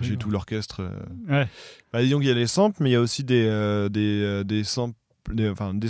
[0.01, 0.17] j'ai- ouais.
[0.17, 0.89] tout l'orchestre.
[1.27, 1.47] Ouais.
[1.91, 4.43] Bah, disons qu'il y a les samples, mais il y a aussi des, euh, des,
[4.45, 4.95] des samples,
[5.33, 5.89] des, enfin, des,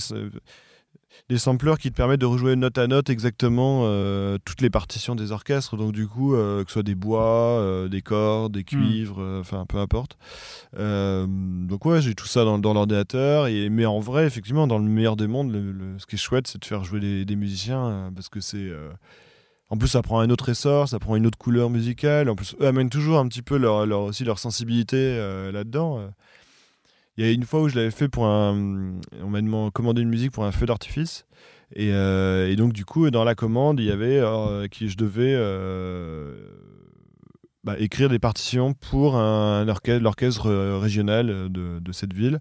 [1.29, 5.15] des sampleurs qui te permettent de rejouer note à note exactement euh, toutes les partitions
[5.15, 5.75] des orchestres.
[5.77, 9.39] Donc, du coup, euh, que ce soit des bois, euh, des cordes, des cuivres, euh,
[9.41, 10.17] enfin, peu importe.
[10.73, 13.47] Donc, ouais, j'ai tout ça dans, dans l'ordinateur.
[13.47, 16.19] Et, mais en vrai, effectivement, dans le meilleur des mondes, le- le- ce qui est
[16.19, 18.71] chouette, c'est de faire jouer des, des musiciens parce que c'est.
[19.69, 22.29] en plus, ça prend un autre essor, ça prend une autre couleur musicale.
[22.29, 25.17] En plus, eux amènent toujours un petit peu leur, leur aussi leur sensibilité
[25.51, 26.09] là-dedans.
[27.17, 28.93] Il y a une fois où je l'avais fait pour un.
[29.21, 31.25] On m'a commandé une musique pour un feu d'artifice.
[31.75, 34.95] Et, euh, et donc, du coup, dans la commande, il y avait euh, que je
[34.95, 36.33] devais euh,
[37.63, 42.39] bah, écrire des partitions pour un, orchestre, l'orchestre régional de, cette ville.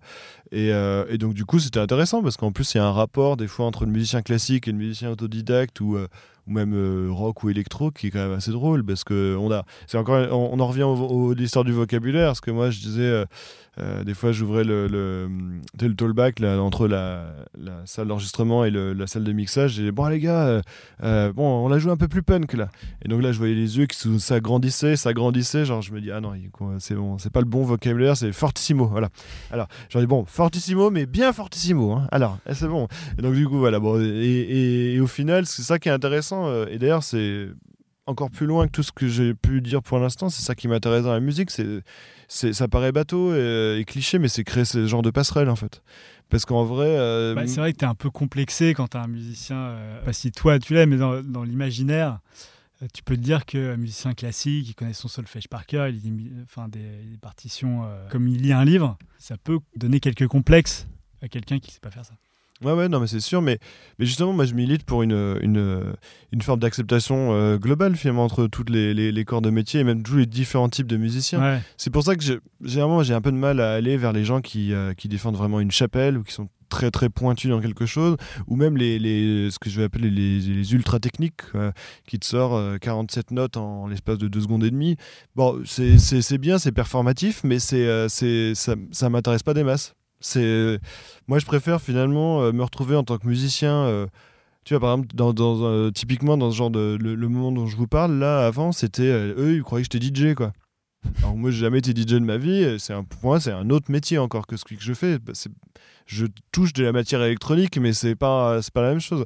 [0.53, 0.71] Et,
[1.19, 3.67] donc, du coup, c'était intéressant parce qu'en plus, il y a un rapport des fois
[3.67, 6.07] entre le musicien classique et le musicien autodidacte euh,
[6.47, 9.51] ou même euh, rock ou électro qui est quand même assez drôle parce que on
[9.51, 12.29] a, c'est encore, on, en revient au, à l'histoire du vocabulaire.
[12.29, 13.25] Parce que moi, je disais, euh,
[13.79, 15.29] euh, des fois, j'ouvrais le, le,
[15.81, 17.27] le là, entre la,
[17.85, 19.79] salle d'enregistrement et la salle de mixage.
[19.81, 20.63] Et bon, les gars,
[21.03, 22.69] bon, on l'a joué un peu plus punk là.
[23.05, 25.65] Et donc là, je voyais les yeux qui s'agrandissaient, s'agrandissaient.
[25.65, 26.33] Genre, je me dis, ah non,
[26.79, 28.87] c'est bon, c'est pas le bon vocabulaire, c'est fortissimo.
[28.87, 29.09] Voilà.
[29.51, 31.93] Alors, j'en dis, bon, fortissimo, mais bien fortissimo.
[31.93, 32.07] hein.
[32.11, 32.89] Alors, eh, c'est bon.
[33.19, 33.79] Et donc, du coup, voilà.
[33.79, 36.36] Bon, et- et au final, c'est ça qui est intéressant.
[36.45, 37.49] Euh, et d'ailleurs, c'est
[38.07, 40.29] encore plus loin que tout ce que j'ai pu dire pour l'instant.
[40.29, 41.51] C'est ça qui m'intéresse dans la musique.
[41.51, 41.83] C'est,
[42.29, 45.83] c'est, ça paraît bateau et, cliché, mais c'est créer ce genre de passerelle, en fait.
[46.29, 46.89] Parce qu'en vrai.
[46.89, 50.05] euh, Bah, c'est vrai que tu es un peu complexé quand tu un musicien, euh,
[50.05, 52.21] pas si toi tu l'es, mais dans, l'imaginaire,
[52.93, 56.33] tu peux te dire qu'un musicien classique, il connaît son solfège par cœur, il lit
[56.45, 60.87] enfin, des, des partitions comme il lit un livre, ça peut donner quelques complexes
[61.23, 62.15] à quelqu'un qui ne sait pas faire ça.
[62.63, 63.43] Ouais, ouais, non, mais c'est sûr.
[63.43, 63.59] Mais,
[63.99, 65.95] mais justement, moi, je milite pour une, une,
[66.33, 69.85] une forme d'acceptation euh, globale, finalement, entre toutes les, les, les corps de métier et
[69.85, 71.41] même tous les différents types de musiciens.
[71.41, 71.61] Ouais.
[71.77, 72.23] C'est pour ça que
[72.63, 75.37] généralement, j'ai un peu de mal à aller vers les gens qui, euh, qui défendent
[75.37, 78.99] vraiment une chapelle ou qui sont très très pointus dans quelque chose, ou même les,
[78.99, 81.71] les, ce que je vais appeler les, les ultra techniques, euh,
[82.07, 84.97] qui te sortent euh, 47 notes en l'espace de 2 secondes et demie.
[85.35, 89.95] Bon, c'est bien, c'est performatif, mais c'est euh, ça, ça m'intéresse pas des masses.
[90.27, 90.79] C'est
[91.29, 93.73] moi, je préfère finalement euh, me retrouver en tant que musicien.
[93.85, 94.07] euh,
[94.65, 97.53] tu vois, par exemple, dans, dans, euh, typiquement dans ce genre de le, le moment
[97.53, 100.53] dont je vous parle, là, avant, c'était eux, ils croyaient que j'étais DJ, quoi.
[101.19, 102.77] Alors moi, j'ai jamais été DJ de ma vie.
[102.81, 105.21] C'est un, pour moi, c'est un autre métier encore que ce que je fais.
[105.21, 105.35] Bah,
[106.07, 109.25] Je touche de la matière électronique, mais c'est pas, c'est pas la même chose.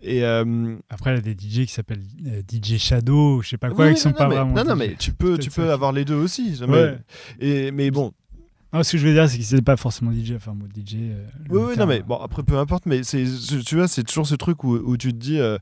[0.00, 2.04] Et euh, Après, il y a des DJ qui s'appellent
[2.50, 4.54] DJ Shadow, je sais pas quoi, ouais, qui sont non, pas non, mais, vraiment.
[4.54, 6.58] non, non, mais tu peux, tu peux avoir les deux aussi.
[6.66, 6.96] Ouais.
[7.40, 8.12] et, mais bon,
[8.72, 10.96] Non, ce que je veux dire, c'est qu'ils n'étaient pas forcément DJ, enfin, moi, DJ.
[10.96, 13.24] euh, Oui, oui, non, mais bon, après, peu importe, mais c'est,
[13.64, 15.56] tu vois, c'est toujours ce truc où, où tu te dis, euh,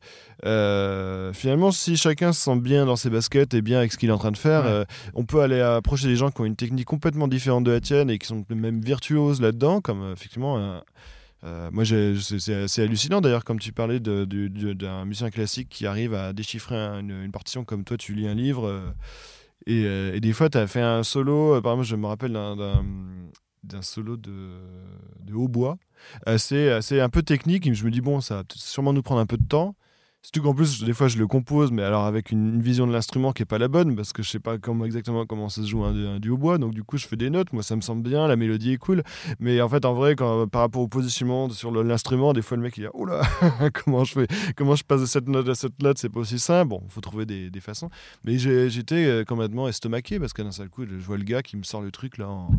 [0.44, 4.08] euh, finalement, si chacun se sent bien dans ses baskets et bien avec ce qu'il
[4.08, 4.70] est en train de faire, Ouais.
[4.70, 4.84] euh,
[5.14, 8.10] on peut aller approcher des gens qui ont une technique complètement différente de la tienne
[8.10, 10.58] et qui sont même virtuoses là-dedans, comme euh, effectivement.
[10.58, 10.82] un-
[11.44, 16.32] euh, moi, c'est, assez hallucinant d'ailleurs, comme tu parlais d'un musicien classique qui arrive à
[16.32, 18.66] déchiffrer un- une, une partition comme toi, tu lis un livre.
[18.66, 18.80] euh,
[19.66, 21.54] et, euh, et des fois, tu as fait un solo.
[21.54, 24.60] euh, par exemple, je me rappelle d'un, solo de,
[25.32, 25.78] hautbois
[26.24, 27.72] assez, assez un peu technique.
[27.72, 29.74] Je me dis, bon, ça va sûrement nous prendre un peu de temps.
[30.26, 33.30] Surtout qu'en plus, des fois, je le compose, mais alors avec une, vision de l'instrument
[33.30, 35.84] qui est pas la bonne, parce que je sais pas exactement comment ça se joue
[35.84, 36.58] un, un du hautbois.
[36.58, 37.52] Donc, du coup, je fais des notes.
[37.52, 39.04] Moi, ça me semble bien, la mélodie est cool.
[39.38, 42.64] Mais en fait, en vrai, quand, par rapport au positionnement sur l'instrument, des fois, le
[42.64, 43.22] mec, il dit, oh là,
[43.84, 45.96] comment je fais Comment je passe de cette note à cette note?
[45.96, 46.70] C'est pas aussi simple.
[46.70, 47.88] Bon, faut trouver des, façons.
[48.24, 51.56] Mais j'étais euh, complètement estomaqué, parce qu'à d'un seul coup, je vois le gars qui
[51.56, 52.50] me sort le truc là en,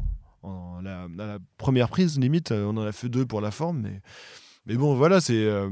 [0.42, 2.54] en la, à la première prise, limite.
[2.54, 4.00] On en a fait deux pour la forme, mais,
[4.68, 5.44] mais bon, voilà, c'est.
[5.44, 5.70] euh,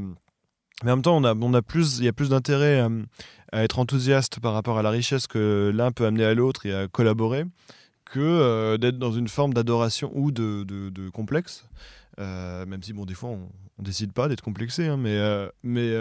[0.83, 3.03] mais en même temps, on a, on a plus, il y a plus d'intérêt euh,
[3.51, 6.73] à être enthousiaste par rapport à la richesse que l'un peut amener à l'autre et
[6.73, 7.45] à collaborer
[8.05, 11.65] que euh, d'être dans une forme d'adoration ou de, de, de complexe.
[12.19, 15.49] Euh, même si, bon, des fois, on, on décide pas d'être complexé, hein, mais, euh,
[15.63, 15.91] mais,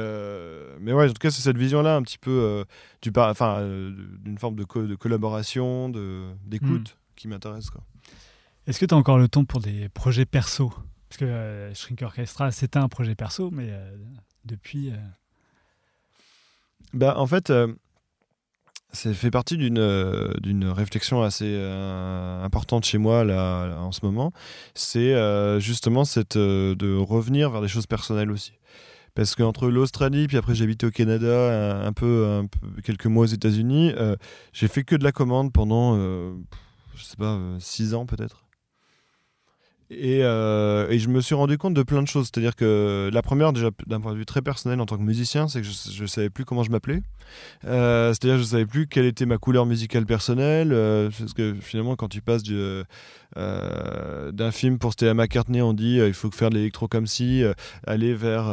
[0.81, 2.65] mais ouais, en tout cas, c'est cette vision-là, un petit peu,
[3.03, 7.69] du par- enfin, d'une forme de, co- de collaboration, de- d'écoute, qui m'intéresse.
[8.67, 10.73] Est-ce que tu as encore le temps pour des projets perso?
[11.09, 13.71] Parce que Shrink Orchestra, c'était un projet perso, mais
[14.45, 14.91] depuis.
[14.91, 14.97] euh,
[16.93, 17.75] Bah, en fait, euh,
[18.93, 24.33] ça fait partie d'une euh, réflexion assez euh, importante chez moi là, en ce moment.
[24.75, 25.15] C'est
[25.61, 28.53] justement cette, de revenir vers des choses personnelles aussi.
[29.15, 32.43] Parce qu'entre l'Australie, puis après j'ai habité au Canada, un, peu,
[32.83, 33.93] quelques mois aux États-Unis,
[34.53, 35.97] j'ai fait que de la commande pendant,
[36.97, 38.44] je sais pas, six ans peut-être.
[39.99, 42.27] Et, euh, et je me suis rendu compte de plein de choses.
[42.33, 45.49] C'est-à-dire que la première, déjà d'un point de vue très personnel en tant que musicien,
[45.49, 47.03] c'est que je ne savais plus comment je m'appelais.
[47.65, 50.73] Euh, C'est-à-dire que je ne savais plus quelle était ma couleur musicale personnelle.
[50.73, 52.57] euh, parce que finalement, quand tu passes du,
[53.37, 57.07] euh, d'un film pour Stella McCartney, on dit euh, il faut faire de l'électro comme
[57.07, 57.53] si, euh,
[57.87, 58.45] aller vers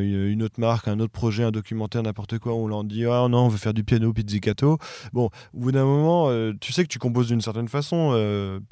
[0.00, 3.46] une autre marque, un autre projet, un documentaire, n'importe quoi, on leur dit ah non,
[3.46, 4.78] on veut faire du piano pizzicato.
[5.12, 8.10] Bon, au bout d'un moment, tu sais que tu composes d'une certaine façon.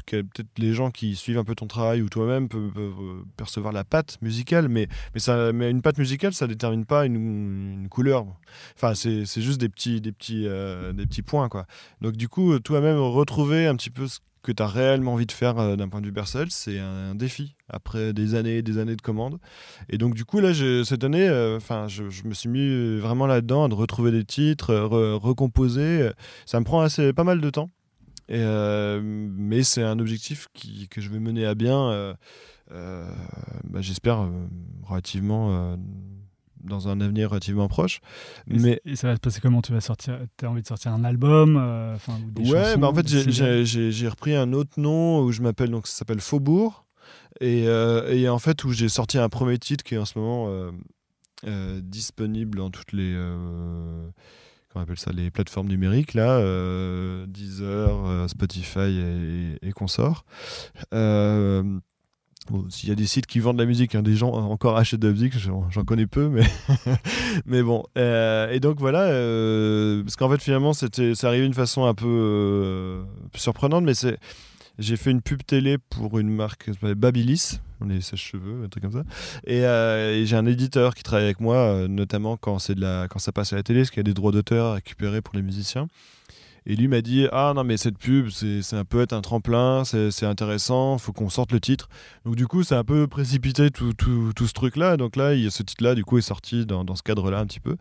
[0.07, 2.72] que Peut-être les gens qui suivent un peu ton travail ou toi-même peuvent,
[3.36, 7.88] percevoir la patte musicale, mais, mais, ça, mais une patte musicale, ça détermine pas une,
[7.90, 8.26] couleur.
[8.76, 10.42] Enfin, c'est juste des petits, des, petits,
[10.94, 11.49] des petits points.
[11.49, 11.66] Quoi.
[12.01, 14.18] Donc, du coup, toi-même, retrouver un petit peu ce
[14.49, 17.14] que tu as réellement envie de faire euh, d'un point de vue personnel, c'est un,
[17.14, 19.38] défi après des années et des années de commandes.
[19.90, 23.68] Et donc, du coup, là, cette année, euh, enfin, je, me suis mis vraiment là-dedans,
[23.68, 26.11] de retrouver des titres, recomposer.
[26.46, 27.68] Ça me prend assez, pas mal de temps.
[28.30, 28.42] Et,
[29.03, 32.14] mais c'est un objectif qui, que je vais mener à bien,
[32.70, 34.28] bah, j'espère,
[34.84, 35.76] relativement
[36.62, 38.00] dans un avenir relativement proche.
[38.50, 39.62] Et mais et ça va se passer comment?
[39.62, 41.96] Tu vas sortir Tu as envie de sortir un album euh,
[42.38, 46.20] Ouais, bah en fait j'ai repris un autre nom où je m'appelle donc ça s'appelle
[46.20, 46.84] Faubourg
[47.40, 50.18] et, euh, et, en fait où j'ai sorti un premier titre qui est en ce
[50.18, 50.48] moment
[51.46, 53.14] euh, disponible dans toutes les
[54.68, 56.40] comment on appelle ça les plateformes numériques là
[57.26, 60.24] Deezer, Spotify et, et consorts.
[62.70, 65.01] S'il y a des sites qui vendent de la musique, hein, des gens encore achètent
[65.01, 66.42] de la musique, j'en connais peu, mais,
[67.46, 67.84] mais bon.
[67.96, 72.07] Euh, et donc voilà, euh, parce qu'en fait finalement c'est arrivé d'une façon un peu
[72.07, 73.03] euh,
[73.34, 74.18] surprenante, mais c'est
[74.78, 78.92] j'ai fait une pub télé pour une marque Babyliss, on est sèche-cheveux, un truc comme
[78.92, 79.03] ça.
[79.44, 79.62] Et,
[80.24, 83.57] j'ai un éditeur qui travaille avec moi, notamment quand, de la, quand ça passe à
[83.57, 85.88] la télé, parce qu'il y a des droits d'auteur récupérés pour les musiciens.
[86.70, 89.84] Et lui m'a dit Ah non, mais cette pub, c'est un peu être un tremplin,
[89.84, 91.88] c'est intéressant, faut qu'on sorte le titre.
[92.26, 94.98] Donc, du coup, c'est un peu précipité tout, tout, tout ce truc-là.
[94.98, 97.76] Donc, là, ce titre-là, du coup, est sorti dans, dans ce cadre-là un petit peu.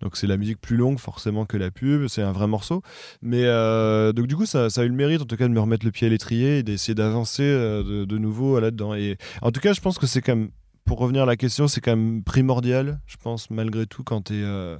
[0.00, 2.06] Donc, c'est la musique plus longue, forcément, que la pub.
[2.06, 2.82] C'est un vrai morceau.
[3.22, 5.52] Mais euh, donc, du coup, ça, ça, a eu le mérite, en tout cas, de
[5.52, 8.94] me remettre le pied à l'étrier et d'essayer d'avancer euh, de, de, nouveau là-dedans.
[8.94, 10.50] Et en tout cas, je pense que c'est quand même,
[10.84, 14.34] pour revenir à la question, c'est quand même primordial, je pense, malgré tout, quand tu
[14.34, 14.44] es.
[14.44, 14.76] Euh,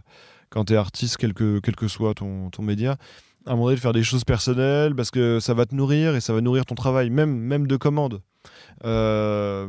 [0.76, 2.96] artiste, quel que, quel que soit ton, ton média,
[3.49, 6.14] à un moment donné de faire des choses personnelles parce que ça va te nourrir
[6.14, 8.20] et ça va nourrir ton travail, même, même de commande.
[8.84, 9.66] Euh,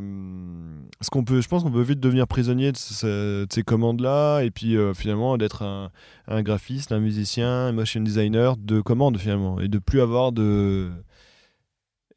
[1.10, 4.94] qu'on peut, je pense qu'on peut vite devenir prisonnier de, ces commandes-là et puis euh,
[4.94, 5.90] finalement d'être un,
[6.28, 10.90] un, graphiste, un musicien, un motion designer de commande finalement et de plus avoir de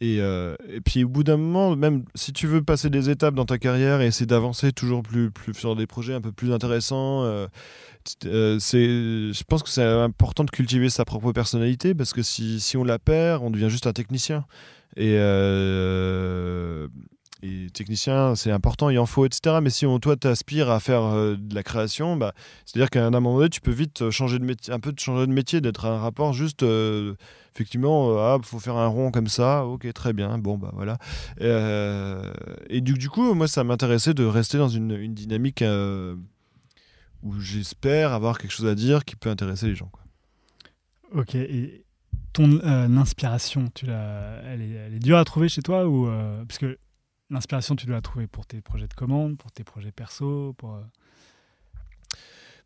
[0.04, 3.36] et, euh, et, puis au bout d'un moment, même si tu veux passer des étapes
[3.36, 7.24] dans ta carrière et essayer d'avancer toujours plus, sur des projets un peu plus intéressants,
[7.24, 7.47] euh,
[8.26, 12.76] euh, je pense que c'est important de cultiver sa propre personnalité parce que si, si
[12.76, 14.43] on la perd, on devient juste un technicien.
[14.97, 15.14] Et,
[17.44, 19.58] et technicien, c'est important, il en faut, etc.
[19.62, 22.34] Mais si on, toi, t'aspires à faire de la création, bah,
[22.66, 25.28] c'est-à-dire qu'à un moment donné, tu peux vite changer de métier, un peu de changer
[25.28, 26.64] de métier, d'être un rapport juste
[27.54, 30.72] effectivement, il euh, ah, faut faire un rond comme ça, ok, très bien, bon, bah
[30.74, 30.98] voilà.
[31.41, 32.32] Euh,
[32.70, 36.16] et du, coup, moi, ça m'intéressait de rester dans une, dynamique euh,
[37.22, 39.91] où j'espère avoir quelque chose à dire qui peut intéresser les gens.
[41.14, 41.86] Ok, et
[42.34, 46.10] ton inspiration, tu l'as, elle, est, elle est dure à trouver chez toi ou
[46.48, 46.80] parce que
[47.34, 50.80] l'inspiration, tu dois la trouver pour tes projets de commande, pour tes projets perso, pour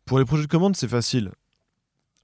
[0.04, 1.32] pour les projets de commande, c'est facile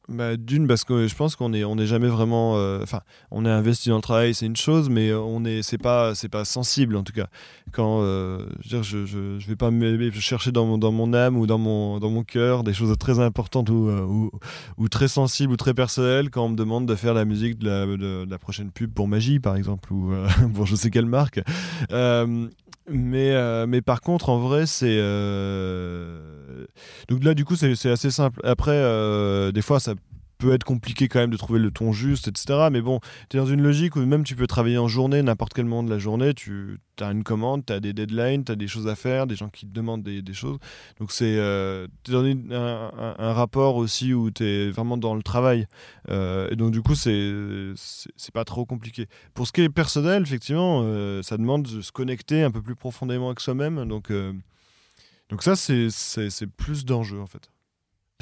[0.08, 2.56] bah, D'une, parce que je pense qu'on n'est on est jamais vraiment.
[2.56, 3.00] Euh, enfin,
[3.30, 6.96] on est investi dans le travail, c'est une chose, mais on est, pas, pas sensible
[6.96, 7.28] en tout cas.
[7.72, 9.70] Quand, euh, je, je, je, je, vais pas
[10.20, 13.18] chercher dans mon, dans mon âme ou dans mon, dans mon cœur des choses très
[13.18, 14.30] importantes ou, euh, ou,
[14.76, 17.66] ou, très sensibles ou très personnelles quand on me demande de faire la musique de
[17.66, 20.12] la, de, la prochaine pub pour Magie, par exemple, ou
[20.54, 21.40] pour je sais quelle marque.
[22.88, 24.98] Mais, mais par contre, en vrai, c'est
[27.08, 28.40] donc là, du coup, c'est assez simple.
[28.44, 29.94] Après, euh, des fois, ça
[30.38, 32.68] peut être compliqué quand même de trouver le ton juste, etc.
[32.70, 35.54] Mais bon, tu es dans une logique où même tu peux travailler en journée, n'importe
[35.54, 38.56] quel moment de la journée, tu as une commande, tu as des deadlines, tu as
[38.56, 40.58] des choses à faire, des gens qui te demandent des, choses.
[40.98, 45.66] Donc c'est euh, es dans un, rapport aussi où tu es vraiment dans le travail.
[46.10, 47.74] Euh, et donc du coup, c'est
[48.32, 49.06] pas trop compliqué.
[49.34, 50.82] Pour ce qui est personnel, effectivement,
[51.22, 53.86] ça demande de se connecter un peu plus profondément avec soi-même.
[53.86, 54.10] Donc
[55.30, 57.50] donc ça, c'est plus d'enjeu en fait.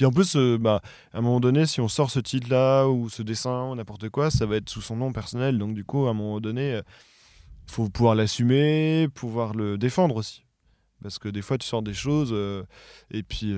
[0.02, 0.82] Puis en plus, euh, bah,
[1.12, 4.32] à un moment donné, si on sort ce titre-là ou ce dessin ou n'importe quoi,
[4.32, 5.58] ça va être sous son nom personnel.
[5.58, 6.82] Donc du coup, à un moment donné, il euh,
[7.68, 10.42] faut pouvoir l'assumer, pouvoir le défendre aussi.
[11.04, 12.64] Parce que des fois, tu sors des choses euh,
[13.12, 13.54] et puis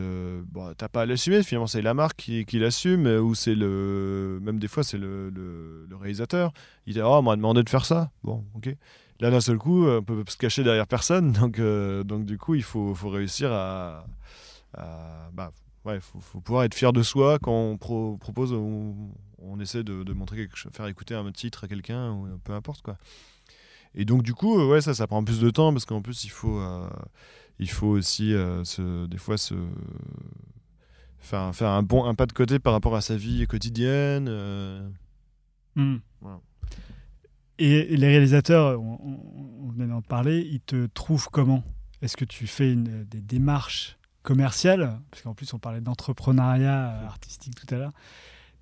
[0.52, 1.42] bon, t'as pas à l'assumer.
[1.42, 4.38] Finalement, c'est la marque qui, qui l'assume ou c'est le.
[4.42, 6.52] Même des fois, c'est le, le, réalisateur.
[6.86, 8.10] Il dit Oh, on m'a demandé de faire ça.
[8.22, 8.68] Bon, ok.
[9.20, 11.32] Là, d'un seul coup, on peut se cacher derrière personne.
[11.40, 14.04] Donc, euh, donc du coup, il faut, faut réussir à.
[15.32, 15.50] bah,
[15.84, 18.94] ouais, faut, faut, pouvoir être fier de soi quand on propose, on,
[19.38, 22.52] on essaie de, de, montrer quelque chose, faire écouter un titre à quelqu'un, ou peu
[22.52, 22.96] importe quoi.
[23.94, 26.30] Et donc, du coup, ouais, ça, ça prend plus de temps parce qu'en plus, il
[26.30, 26.88] faut, euh,
[27.60, 29.54] il faut aussi, euh, se, des fois, se
[31.18, 34.28] faire, faire un, bon, un pas de côté par rapport à sa vie quotidienne.
[35.76, 35.96] Mmh.
[36.20, 36.40] Voilà.
[37.58, 41.62] Et les réalisateurs, on, venait d'en parler, ils te trouvent comment?
[42.02, 47.06] Est-ce que tu fais une, des démarches commerciales Parce qu'en plus, on parlait d'entrepreneuriat euh,
[47.06, 47.92] artistique tout à l'heure.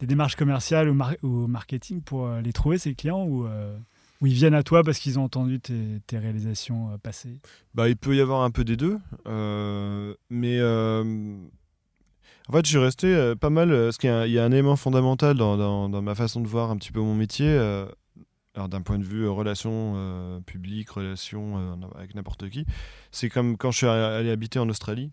[0.01, 3.79] Des démarches commerciales ou, mar- ou marketing pour euh, les trouver, ces clients ou, euh,
[4.21, 7.41] ou ils viennent à toi parce qu'ils ont entendu tes, tes réalisations euh, passées?
[7.75, 11.37] Bah, il peut y avoir un peu des deux, euh, mais euh,
[12.49, 13.71] en fait, je suis resté pas mal.
[13.71, 16.15] Parce qu'il y, a un- il y a un élément fondamental dans, dans- dans ma
[16.17, 17.49] façon de voir un petit peu mon métier.
[18.55, 22.67] alors, d'un point de vue relations publiques, relations euh, avec n'importe qui,
[23.13, 25.11] c'est comme quand je suis allé habiter en Australie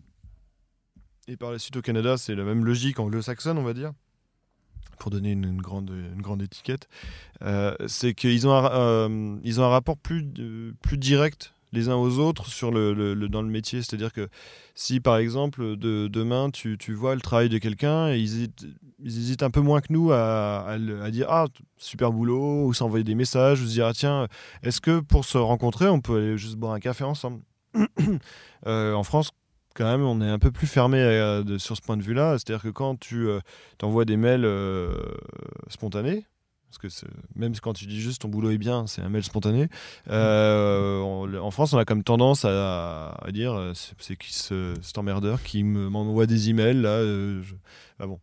[1.30, 3.92] et par la suite au Canada, c'est la même logique anglo-saxonne, on va dire,
[4.98, 6.88] pour donner une, grande, une grande étiquette.
[7.42, 9.08] Euh, c'est qu'ils ont, un- euh,
[9.58, 10.26] ont un rapport plus,
[10.82, 13.80] plus direct les uns aux autres sur le, dans le métier.
[13.80, 14.28] C'est-à-dire que
[14.74, 18.24] si, par exemple, de, demain, tu, tu vois le travail de quelqu'un, ils,
[19.04, 23.14] hésitent- un peu moins que nous à, à dire «Ah, super boulot», ou s'envoyer des
[23.14, 24.26] messages, ou se dire «Ah tiens,
[24.64, 27.40] est-ce que pour se rencontrer, on peut aller juste boire un café ensemble?»
[28.66, 29.30] Euh, En France,
[29.74, 32.38] quand même, on est un peu plus fermé euh, de- sur ce point de vue-là.
[32.38, 33.40] C'est-à-dire que quand tu euh,
[33.78, 34.92] t'envoies des mails euh,
[35.68, 36.24] spontanés,
[36.68, 39.68] parce que même quand tu dis juste ton boulot est bien, c'est un mail spontané.
[40.08, 44.96] euh, on- en France, on a comme tendance à, à dire c'est qui ce, cet
[44.98, 47.02] emmerdeur qui me- m'envoie des emails là.
[47.02, 47.54] je-
[47.98, 48.20] ah bon.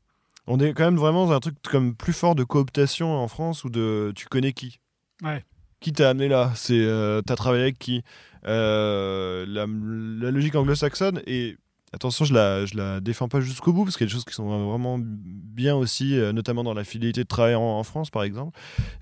[0.49, 3.65] On est quand même vraiment dans un truc comme plus fort de cooptation en France
[3.65, 4.79] ou de tu connais qui?
[5.21, 5.43] Ouais.
[5.81, 6.51] Qui t'a amené là?
[6.55, 6.87] C'est
[7.25, 8.01] t'as travaillé avec qui?
[8.47, 11.57] Euh, la, logique anglo-saxonne et
[11.93, 14.33] attention, je la la défends pas jusqu'au bout parce qu'il y a des choses qui
[14.33, 18.57] sont vraiment bien aussi, euh, notamment dans la fidélité de travail en, France par exemple.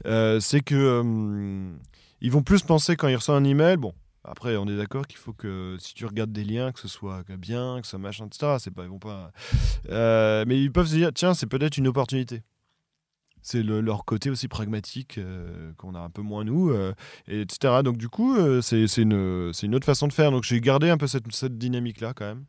[0.05, 1.03] Euh, c'est que
[2.21, 3.77] ils vont plus penser quand ils reçoivent un email.
[3.77, 3.93] Bon,
[4.23, 7.23] après, on est d'accord qu'il faut que si tu regardes des liens, que ce soit
[7.37, 8.55] bien, que soit machin, etc.
[8.59, 9.31] C'est pas, ils vont pas.
[10.45, 12.41] Mais ils peuvent se dire, tiens, c'est peut-être une opportunité.
[13.47, 16.93] C'est le- leur côté aussi pragmatique euh, qu'on a un peu moins nous, euh,
[17.27, 17.83] et etc.
[17.83, 20.31] Donc du coup, euh, c'est une, une autre façon de faire.
[20.31, 22.45] Donc j'ai gardé un peu cette, cette dynamique-là quand même.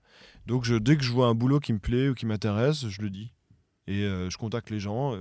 [0.47, 3.03] Donc je, dès que je vois un boulot qui me plaît ou qui m'intéresse, je
[3.03, 3.31] le dis.
[3.87, 5.15] Et je contacte les gens.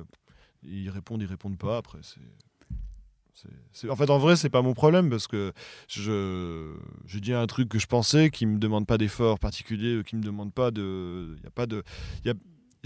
[0.64, 1.78] ils répondent, ils répondent pas.
[1.78, 5.52] Après, c'est En fait, en vrai, c'est pas mon problème parce que
[5.90, 6.74] je
[7.06, 10.24] j'ai dit un truc que je pensais qui me demande pas d'effort particulier, qui me
[10.24, 11.84] demande pas de, y a pas de,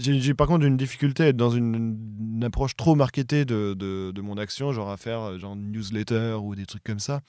[0.00, 1.98] j'ai par contre une difficulté à être dans une,
[2.36, 5.70] une approche trop marketée de, de, de mon action, genre à faire euh, genre une
[5.72, 7.20] newsletter ou des trucs comme ça.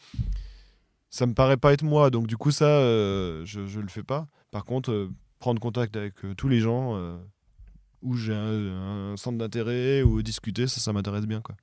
[1.09, 4.03] Ça me paraît pas être moi, donc du coup ça, euh, je je le fais
[4.03, 4.28] pas.
[4.51, 7.17] Par contre, euh, prendre contact avec euh, tous les gens euh,
[8.01, 11.55] où j'ai un, un centre d'intérêt ou discuter, ça, ça m'intéresse bien quoi.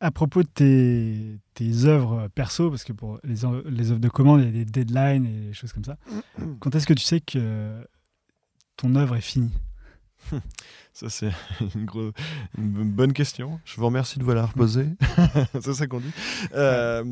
[0.00, 4.08] À propos de tes, tes œuvres perso, parce que pour les, œuvres- les œuvres de
[4.08, 5.96] commande, il y a des deadlines et des choses comme ça.
[6.60, 7.86] Quand est-ce que tu sais que
[8.76, 9.52] ton œuvre est finie
[10.92, 11.30] Ça, c'est
[11.74, 12.12] une, gros-
[12.58, 13.60] une bonne question.
[13.64, 14.86] Je vous remercie de vous la reposer.
[15.60, 16.12] c'est ça qu'on dit.
[16.54, 17.02] Euh,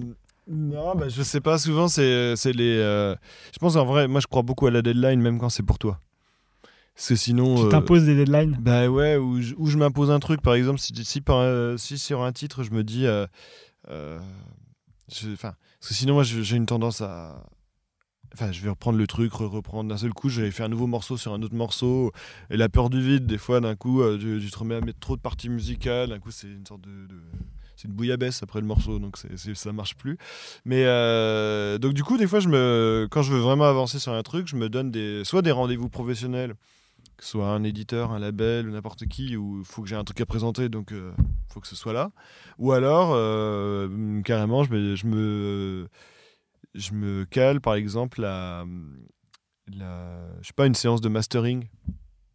[0.49, 1.59] non, bah, je sais pas.
[1.59, 2.77] Souvent, c'est c'est les.
[2.79, 3.15] euh,
[3.53, 5.79] Je pense en vrai, moi, je crois beaucoup à la deadline, même quand c'est pour
[5.79, 5.99] toi.
[6.95, 7.57] Parce que sinon.
[7.57, 8.57] Tu euh, t'imposes des deadlines?
[8.61, 11.77] Bah ouais, ou je, ou je m'impose un truc, par exemple, si, si, par, euh,
[11.79, 13.05] si sur un titre, je me dis.
[13.87, 14.19] je-
[15.41, 15.55] parce
[15.89, 17.45] que sinon, moi, j'ai une tendance à.
[18.33, 20.69] Enfin, je vais reprendre le truc, re- reprendre d'un seul coup, je vais faire un
[20.71, 22.13] nouveau morceau sur un autre morceau.
[22.51, 25.01] Et la peur du vide, des fois, d'un coup, euh, tu, te remets à mettre
[25.01, 26.11] trop de parties musicales.
[26.11, 26.89] D'un coup, c'est une sorte de.
[27.77, 30.17] c'est une bouillabaisse après le morceau, donc c'est, c'est- ça marche plus.
[30.65, 34.13] Mais euh, donc, du coup, des fois, je me, quand je veux vraiment avancer sur
[34.13, 36.55] un truc, je me donne des, soit des rendez-vous professionnels
[37.17, 39.95] que ce soit un éditeur, un label ou n'importe qui, où il faut que j'ai
[39.97, 41.03] un truc à présenter, donc il
[41.49, 42.13] faut que ce soit là.
[42.59, 45.89] Ou alors, euh, carrément, je me, je, me,
[46.75, 48.65] je me cale, par exemple, la,
[49.77, 51.69] la, je sais pas, une séance de mastering.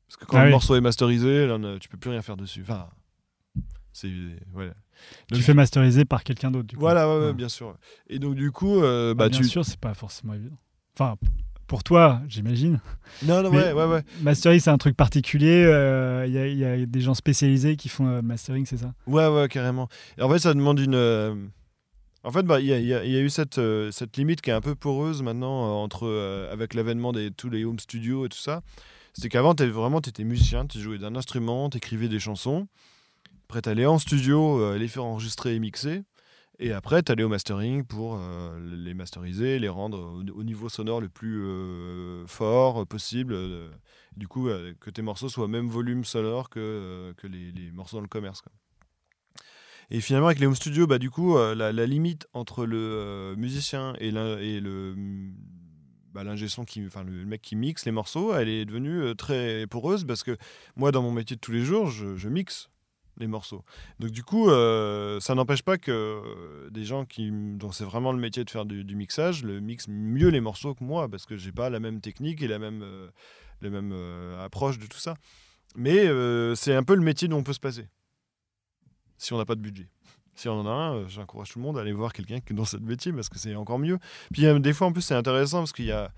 [0.07, 0.51] Parce que quand Ah le oui.
[0.51, 2.61] morceau est masterisé, là, tu peux plus rien faire dessus.
[2.61, 2.87] Enfin,
[3.91, 4.11] c'est...
[4.53, 4.73] Voilà.
[5.33, 6.67] Tu fais masteriser par quelqu'un d'autre.
[6.67, 6.81] du coup.
[6.81, 7.33] Voilà, ouais, ouais, Ouais.
[7.33, 7.75] bien sûr.
[8.07, 9.45] Et donc, du coup, euh, Bah, bah, bien tu...
[9.45, 10.57] sûr, c'est pas forcément évident.
[10.97, 11.15] Enfin,
[11.67, 12.79] pour toi, j'imagine.
[13.23, 14.03] Non, non, Mais- ouais, ouais, ouais.
[14.21, 15.65] Mastering, c'est un truc particulier.
[15.65, 18.77] euh, Il y, a- il y a des gens spécialisés qui font euh, mastering, c'est
[18.77, 18.93] ça?
[19.07, 19.89] Ouais, ouais, carrément.
[20.17, 20.95] Et en fait, ça demande une.
[22.25, 24.53] En fait, bah, il il y y a eu cette, euh, cette limite qui est
[24.53, 28.29] un peu poreuse maintenant euh, entre euh, avec l'avènement des tous les home studios et
[28.29, 28.63] tout ça.
[29.13, 29.63] C'était qu'avant, tu
[30.09, 32.67] étais musicien, tu jouais d'un instrument, tu écrivais des chansons.
[33.47, 36.01] Après, tu allais en studio, les faire enregistrer et mixer.
[36.57, 38.19] Et après, tu allais au mastering pour
[38.59, 41.45] les masteriser, les rendre au, au niveau sonore le plus
[42.27, 43.37] fort possible.
[44.17, 44.49] du coup,
[44.81, 48.41] que tes morceaux soient au même volume sonore que, les, morceaux dans le commerce.
[49.91, 52.77] Et finalement, avec les home studios, bah, du coup, euh, la, la limite entre le
[52.77, 54.95] euh, musicien et, le
[56.13, 56.23] bah,
[56.65, 60.23] qui, enfin le mec qui mixe les morceaux, elle est devenue euh, très poreuse parce
[60.23, 60.37] que
[60.75, 62.69] moi, dans mon métier de tous les jours, je, mixe.
[63.17, 63.63] les morceaux.
[63.99, 68.43] Donc du coup, ça n'empêche pas que des gens qui, dont c'est vraiment le métier
[68.43, 71.69] de faire du, mixage, le mixent mieux les morceaux que moi, parce que j'ai pas
[71.69, 72.83] la même technique et la même,
[73.61, 75.15] mêmes euh, approche de tout ça.
[75.75, 76.07] Mais
[76.55, 77.87] c'est un peu le métier dont on peut se passer,
[79.17, 79.87] si on n'a pas de budget.
[80.35, 82.51] Si on en a un, euh, j'encourage tout le monde à aller voir quelqu'un qui
[82.51, 83.99] est dans ce métier, parce que c'est encore mieux.
[84.33, 86.11] Puis euh, des fois, en plus, c'est intéressant, parce qu'il y a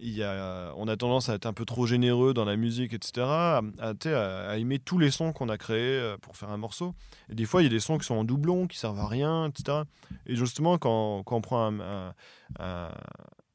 [0.00, 4.50] on a tendance à être un peu trop généreux dans la musique, etc., à, à,
[4.50, 6.94] à aimer tous les sons qu'on a créés euh, pour faire un morceau.
[7.30, 9.08] Et des fois, il y a des sons qui sont en doublon, qui servent à
[9.08, 9.82] rien, etc.
[10.26, 11.80] Et justement, quand, quand on prend un,
[12.60, 12.92] un,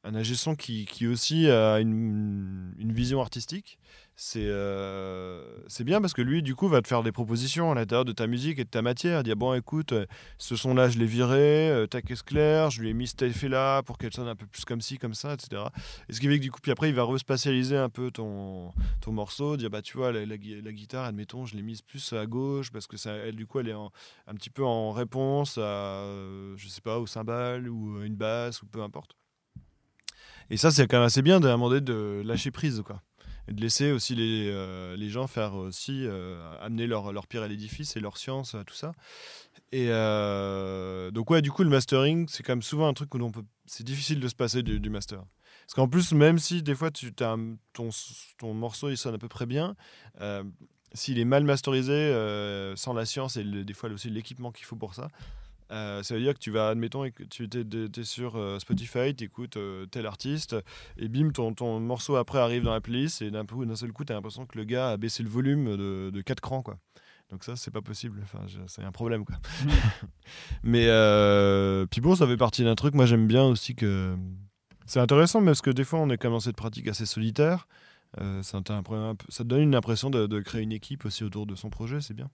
[0.04, 3.78] un, ingé son qui, qui aussi a une vision artistique,
[4.16, 7.74] c'est euh, c'est bien parce que lui, du coup, va te faire des propositions à
[7.74, 9.24] l'intérieur de ta musique et de ta matière.
[9.24, 10.06] Dire, bon, écoute, euh,
[10.38, 13.82] ce son-là, je l'ai viré, euh, ta caisse claire, je lui ai mis cet effet-là
[13.82, 15.62] pour qu'elle sonne un peu plus comme ci, comme ça, etc.
[16.08, 18.72] Et ce qui fait que du coup, puis après, il va respatialiser un peu ton,
[19.00, 22.24] ton morceau, dire, bah, tu vois, la, la, guitare, admettons, je l'ai mise plus à
[22.26, 26.04] gauche parce que ça, elle, du coup, elle est un petit peu en réponse à,
[26.56, 29.16] je sais pas, au cymbale ou à une basse ou peu importe.
[30.50, 33.02] Et ça, c'est quand même assez bien de demander de lâcher prise, quoi
[33.48, 37.42] et de laisser aussi les, euh, les gens faire aussi euh, amener leur, leur pierre
[37.42, 38.92] à l'édifice et leur science tout ça.
[39.72, 43.32] Et euh, donc ouais, du coup le mastering c'est quand même souvent un truc où
[43.66, 45.22] c'est difficile de se passer du, master.
[45.66, 47.36] Parce qu'en plus même si des fois tu as
[47.72, 47.90] ton,
[48.38, 49.76] ton morceau il sonne à peu près bien,
[50.92, 52.12] s'il est mal masterisé
[52.76, 55.08] sans la science et des fois aussi l'équipement qu'il faut pour ça,
[55.70, 59.24] euh, ça veut dire que tu vas, admettons, que tu es, sur euh, Spotify, tu
[59.24, 60.56] écoutes euh, tel artiste,
[60.96, 64.12] et bim, ton, ton, morceau après arrive dans la playlist, et d'un seul coup, tu
[64.12, 66.62] as l'impression que le gars a baissé le volume de, de 4 crans.
[66.62, 66.78] Quoi.
[67.30, 68.20] Donc ça, c'est pas possible.
[68.22, 69.24] Enfin, c'est un problème.
[69.24, 69.36] Quoi.
[70.62, 70.86] Mais
[71.90, 72.94] puis bon, ça fait partie d'un truc.
[72.94, 74.16] Moi, j'aime bien aussi que.
[74.86, 77.66] C'est intéressant, parce que des fois, on est quand même dans cette pratique assez solitaire.
[78.42, 78.72] ça, te,
[79.30, 82.02] ça te donne une impression de, de créer une équipe aussi autour de son projet,
[82.02, 82.28] c'est bien.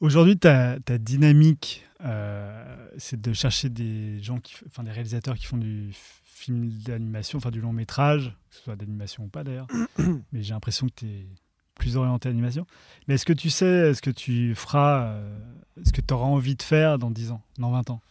[0.00, 5.46] Aujourd'hui, ta, ta, dynamique, euh, c'est de chercher des gens, qui, enfin des réalisateurs qui
[5.46, 5.90] font du
[6.24, 9.66] film d'animation, enfin du long métrage, que ce soit d'animation ou pas d'ailleurs.
[10.32, 11.26] Mais j'ai l'impression que tu es
[11.74, 12.66] plus orienté animation.
[13.08, 15.38] Mais est-ce que tu sais ce que tu feras, euh,
[15.82, 18.02] ce que tu auras envie de faire dans 10 ans, dans 20 ans?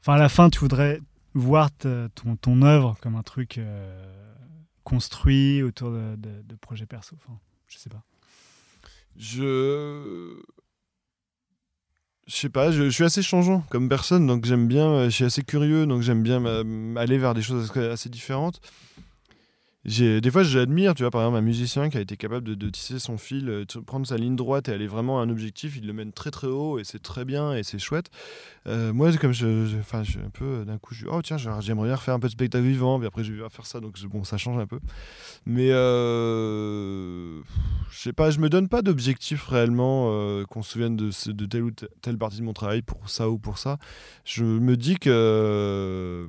[0.00, 1.00] Enfin, à la fin, tu voudrais
[1.34, 4.14] voir ton, ton œuvre comme un truc euh,
[4.84, 7.14] construit autour de, de, de projets perso.
[7.22, 7.38] Enfin,
[7.68, 8.02] je sais pas.
[9.18, 10.36] Je.
[12.26, 15.44] Je sais pas, je, suis assez changeant comme personne, donc j'aime bien, je suis assez
[15.44, 16.44] curieux, donc j'aime bien
[16.96, 18.60] aller vers des choses assez différentes
[19.86, 22.98] des fois j'admire tu vois par exemple un musicien qui a été capable de, tisser
[22.98, 25.92] son fil euh, prendre sa ligne droite et aller vraiment à un objectif il le
[25.92, 28.10] mène très très haut et c'est très bien et c'est chouette.
[28.66, 31.86] Euh, moi comme je, je, je, un peu euh, d'un coup je oh tiens j'aimerais
[31.86, 34.24] bien faire un peu de spectacle vivant puis après je vais faire ça donc bon
[34.24, 34.80] ça change un peu.
[35.44, 37.40] Mais euh,
[37.90, 41.62] je sais pas je me donne pas d'objectif réellement euh, qu'on se souvienne de telle
[41.62, 43.78] ou telle partie de mon travail pour ça ou pour ça.
[44.24, 46.28] Je me dis que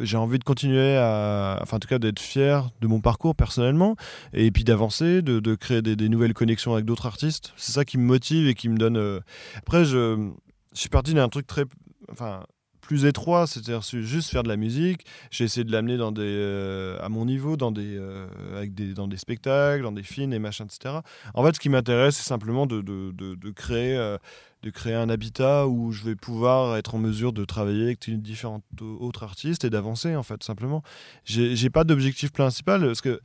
[0.00, 3.96] j'ai envie de continuer à, enfin en tout cas d'être fier de mon parcours personnellement,
[4.32, 7.52] et puis d'avancer, de, de, créer des, nouvelles connexions avec d'autres artistes.
[7.56, 8.96] C'est ça qui me motive et qui me donne.
[8.96, 9.20] Euh...
[9.56, 10.30] Après, je,
[10.72, 11.64] je suis parti d'un truc très,
[12.10, 12.42] enfin
[12.86, 15.04] plus étroit, c'est-à-dire juste faire de la musique.
[15.30, 18.26] J'ai essayé de l'amener dans des, euh, à mon niveau, dans des, euh,
[18.56, 20.96] avec des, dans des spectacles, dans des films et machin, etc.
[21.34, 24.18] En fait, ce qui m'intéresse, c'est simplement de, de, de, créer euh,
[24.62, 28.62] de créer un habitat où je vais pouvoir être en mesure de travailler avec différents
[28.80, 30.82] autres artistes et d'avancer en fait simplement.
[31.24, 33.20] J'ai pas d'objectif principal parce que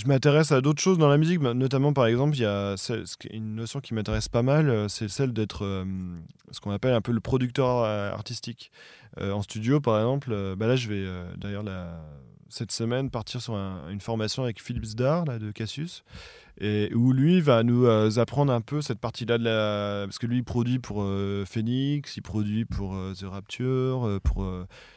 [0.00, 2.74] je m'intéresse à d'autres choses dans la musique, notamment par exemple, il y a
[3.30, 5.84] une notion qui m'intéresse pas mal, c'est celle d'être euh,
[6.50, 8.70] ce qu'on appelle un peu le producteur euh, artistique.
[9.20, 11.04] Euh, en studio par exemple, bah là je vais
[11.36, 11.64] d'ailleurs
[12.48, 16.04] cette semaine partir sur un, une formation avec Philippe Zdar là, de Cassius
[16.60, 20.26] et où lui va nous euh, apprendre un peu cette partie-là de la parce que
[20.26, 24.46] lui il produit pour euh, Phoenix, il produit pour euh, The Rapture, pour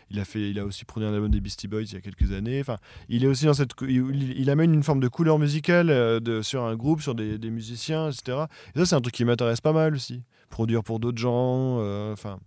[0.09, 2.01] il a fait il a aussi produit un album des Beastie Boys il y a
[2.01, 2.59] quelques années.
[2.59, 6.75] Enfin, il est aussi dans cette il, amène une forme de couleur musicale sur un
[6.75, 8.45] groupe, sur des, musiciens, etc.
[8.75, 11.79] Et ça c'est un truc qui m'intéresse pas mal aussi, produire pour d'autres gens,
[12.11, 12.39] enfin.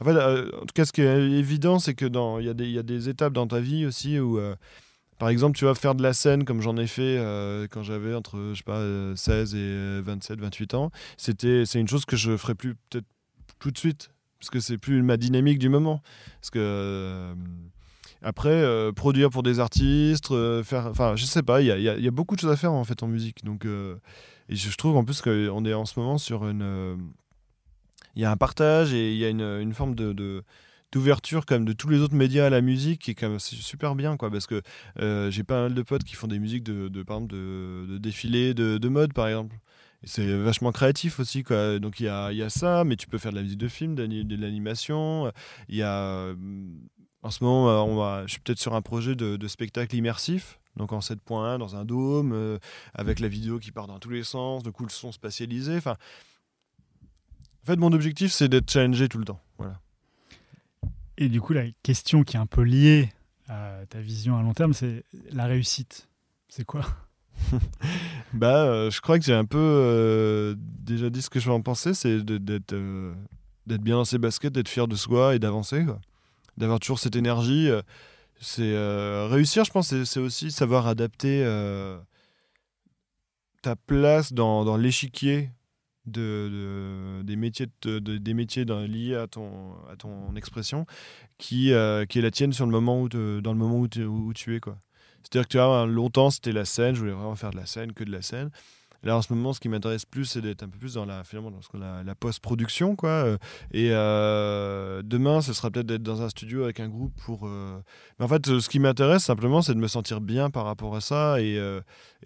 [0.00, 3.08] En tout cas, ce qui est évident, c'est que dans il y, y a des
[3.08, 4.38] étapes dans ta vie aussi où
[5.18, 8.14] par exemple, tu vas faire de la scène comme j'en ai fait euh, quand j'avais
[8.14, 8.82] entre je sais pas
[9.16, 10.90] 16 et 27, 28 ans.
[11.16, 13.06] C'était c'est une chose que je ferais plus peut-être
[13.58, 16.02] tout de suite parce que c'est plus ma dynamique du moment.
[16.40, 17.34] Parce que euh,
[18.22, 22.10] après euh, produire pour des artistes, euh, faire enfin je sais pas, il y a,
[22.10, 23.44] beaucoup de choses à faire en fait en musique.
[23.44, 23.96] Donc euh,
[24.48, 27.10] et je, trouve en plus qu'on est en ce moment sur une
[28.16, 30.42] il y a un partage et il y a une, forme de
[30.92, 34.16] d'ouverture comme de tous les autres médias à la musique qui est quand super bien
[34.16, 34.62] quoi parce que
[35.00, 37.86] euh, j'ai pas mal de potes qui font des musiques de, de par exemple de,
[37.90, 39.56] de défilés de, de mode par exemple.
[40.04, 41.78] C'est vachement créatif aussi quoi.
[41.80, 43.68] Donc il y a, y a ça mais tu peux faire de la musique de
[43.68, 45.32] film de, l'animation.
[45.68, 46.34] Il y a euh,
[47.22, 50.60] en ce moment euh, on va, je suis peut-être sur un projet de, spectacle immersif
[50.76, 52.58] donc en 7.1 dans un dôme euh,
[52.94, 55.76] avec la vidéo qui part dans tous les sens de coup le son spatialisé.
[55.76, 55.96] Enfin
[57.62, 59.40] en fait mon objectif c'est d'être challengé tout le temps
[61.18, 63.12] et du coup, la question qui est un peu liée
[63.48, 66.08] à ta vision à long terme, c'est la réussite.
[66.48, 66.86] C'est quoi?
[68.34, 71.54] Bah, euh, je crois que j'ai un peu euh, déjà dit ce que je vais
[71.54, 73.14] en penser, c'est d'être euh,
[73.66, 75.86] d'être bien dans ses baskets, d'être fier de soi et d'avancer,
[76.58, 77.70] d'avoir toujours cette énergie.
[78.40, 78.76] c'est
[79.28, 81.42] réussir, je pense, c'est aussi savoir adapter
[83.62, 85.50] ta place dans l'échiquier
[86.08, 90.86] de, des métiers, de, des métiers liés à ton, à ton expression
[91.38, 94.56] qui, euh, qui est la tienne sur le moment où dans le moment où, tu
[94.56, 94.60] es.
[95.22, 98.12] C'est-à-dire que longtemps, c'était la scène, je voulais vraiment faire de la scène, que de
[98.12, 98.50] la scène.
[99.04, 101.22] Là, en ce moment, ce qui m'intéresse plus, c'est d'être un peu plus dans la,
[101.22, 102.96] finalement, dans la, la post-production.
[102.96, 103.10] quoi.
[103.10, 103.38] Euh,
[103.70, 107.46] et euh, demain, ce sera peut-être d'être dans un studio avec un groupe pour.
[107.46, 107.78] Euh,
[108.18, 111.00] mais en fait, ce qui m'intéresse simplement, c'est de me sentir bien par rapport à
[111.00, 111.54] ça et,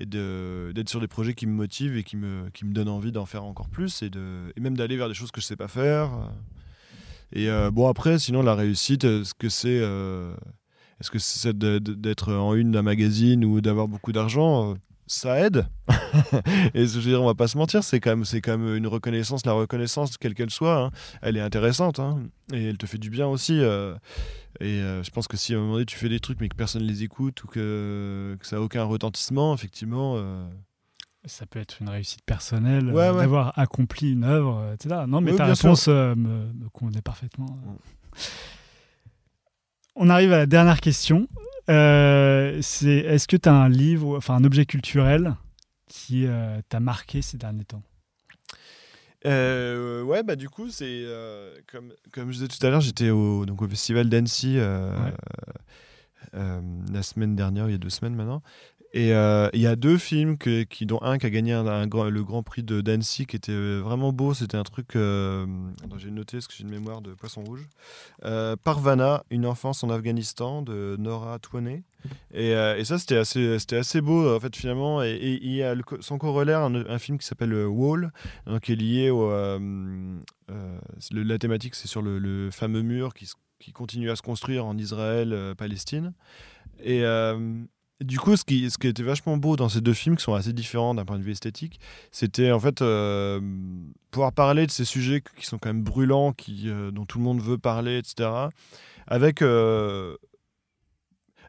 [0.01, 3.13] et d'être sur des projets qui me motivent et qui me, qui me donnent envie
[3.13, 5.57] d'en faire encore plus et, de, et même d'aller vers des choses que je sais
[5.57, 6.11] pas faire.
[7.33, 9.83] Et bon, après, sinon, la réussite, ce que c'est.
[11.01, 14.75] Est-ce que c'est d'être en une d'un magazine ou d'avoir beaucoup d'argent
[15.07, 15.67] ça aide.
[16.75, 18.77] et je veux dire, on va pas se mentir, c'est quand même, c'est quand même
[18.77, 19.45] une reconnaissance.
[19.47, 20.91] La reconnaissance, quelle qu'elle soit, hein,
[21.21, 22.23] elle est intéressante hein,
[22.53, 23.59] et elle te fait du bien aussi.
[23.61, 23.95] Euh,
[24.61, 26.49] et euh, je pense que si à un moment donné tu fais des trucs mais
[26.49, 30.15] que personne les écoute ou que, que ça n'a aucun retentissement, effectivement.
[30.17, 30.47] Euh,
[31.25, 35.03] ça peut être une réussite personnelle, d'avoir accompli une œuvre, etc.
[35.07, 37.47] Non, mais ta réponse me, me, convenait parfaitement.
[39.95, 41.29] On arrive à la dernière question.
[41.69, 45.37] Euh, c'est est-ce que tu as un livre, enfin un objet culturel
[45.89, 47.83] qui euh, t'a marqué ces derniers temps?
[49.25, 51.05] Euh, ouais, bah du coup, c'est
[51.71, 54.59] comme, comme je disais tout à l'heure, j'étais au, donc au festival d'Annecy
[56.33, 58.43] la semaine dernière, il y a deux semaines maintenant.
[58.95, 62.43] Et euh, il y a deux films qui, dont un qui a gagné le Grand
[62.43, 64.35] Prix de d'Annecy qui était euh, vraiment beau.
[64.35, 64.97] C'était un truc.
[64.97, 65.47] Euh,
[65.97, 67.67] j'ai noté parce que j'ai une mémoire de Poisson Rouge.
[68.63, 71.85] Parvana, une enfance en Afghanistan de Nora Twané.
[72.35, 72.53] Et,
[72.85, 75.03] ça, c'était assez, c'était assez beau en fait finalement.
[75.03, 78.13] Et, il y a son corollaire, un, film qui s'appelle Wall,
[78.61, 79.31] qui est lié au.
[81.11, 84.77] la thématique, c'est sur le, le, fameux mur qui, qui continue à se construire en
[84.77, 86.13] Israël, Palestine.
[86.85, 87.05] Et
[88.01, 90.95] du coup, ce qui, était vachement beau dans ces deux films, qui sont assez différents
[90.95, 91.81] d'un point de vue esthétique,
[92.11, 93.41] c'était en fait euh,
[94.11, 97.25] pouvoir parler de ces sujets qui sont quand même brûlants, qui, euh, dont tout le
[97.25, 98.31] monde veut parler, etc.,
[99.07, 100.17] avec, euh,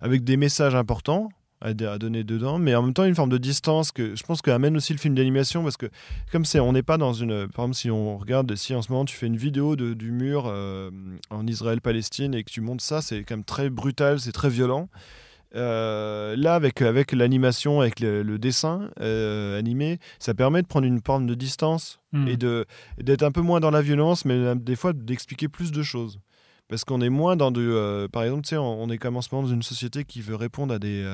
[0.02, 1.30] avec des messages importants
[1.62, 4.76] à, donner dedans, mais en même temps une forme de distance que je pense qu'amène
[4.76, 5.86] aussi le film d'animation, parce que
[6.30, 7.48] comme c'est, on n'est pas dans une...
[7.48, 10.12] Par exemple, si on regarde, si en ce moment tu fais une vidéo de, du
[10.12, 10.54] mur
[11.30, 14.90] en Israël-Palestine et que tu montes ça, c'est quand même très brutal, c'est très violent.
[15.56, 21.02] Euh, là, avec, avec l'animation, avec le, dessin euh, animé, ça permet de prendre une
[21.02, 22.28] forme de distance hmm.
[22.28, 22.66] et de,
[22.98, 26.20] d'être un peu moins dans la violence, mais euh, des fois d'expliquer plus de choses.
[26.70, 28.08] Parce qu'on est moins dans de.
[28.12, 30.74] par exemple, on, on est comme en ce moment dans une société qui veut répondre
[30.74, 31.06] à des,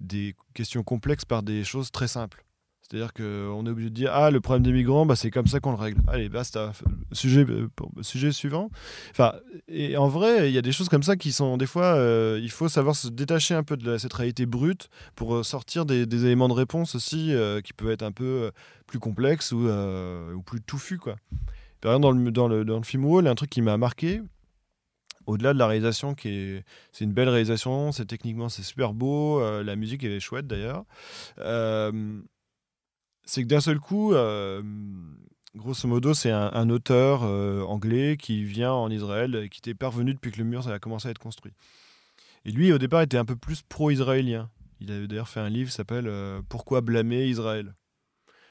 [0.00, 2.42] des questions complexes par des choses très simples.
[2.82, 5.60] C'est-à-dire qu'on est obligé de dire Ah, le problème des migrants, bah, c'est comme ça
[5.60, 6.00] qu'on le règle.
[6.08, 6.72] Allez, basta.
[7.12, 7.68] Sujet, euh,
[8.02, 8.70] sujet suivant.
[9.12, 9.34] Enfin,
[9.68, 12.38] et en vrai, il y a des choses comme ça qui sont des fois, euh,
[12.42, 16.02] il faut savoir se détacher un peu de cette réalité brute pour euh, sortir des,
[16.02, 17.32] éléments de réponse aussi
[17.64, 18.50] qui peuvent être un peu
[18.86, 19.68] plus complexes ou,
[20.44, 20.98] plus touffus.
[20.98, 21.16] Quoi.
[21.80, 24.20] Par exemple, dans le, dans le, dans le film Wall, un truc qui m'a marqué,
[25.26, 29.40] au-delà de la réalisation qui est c'est une belle réalisation c'est techniquement c'est super beau
[29.62, 30.84] la musique est chouette d'ailleurs
[33.24, 34.62] c'est que d'un seul coup, euh,
[35.54, 40.32] grosso modo, c'est un, auteur euh, anglais qui vient en Israël, qui était parvenu depuis
[40.32, 41.52] que le mur ça a commencé à être construit.
[42.44, 44.50] Et lui, au départ, était un peu plus pro-israélien.
[44.80, 47.74] Il avait d'ailleurs fait un livre qui s'appelle euh, Pourquoi blâmer Israël?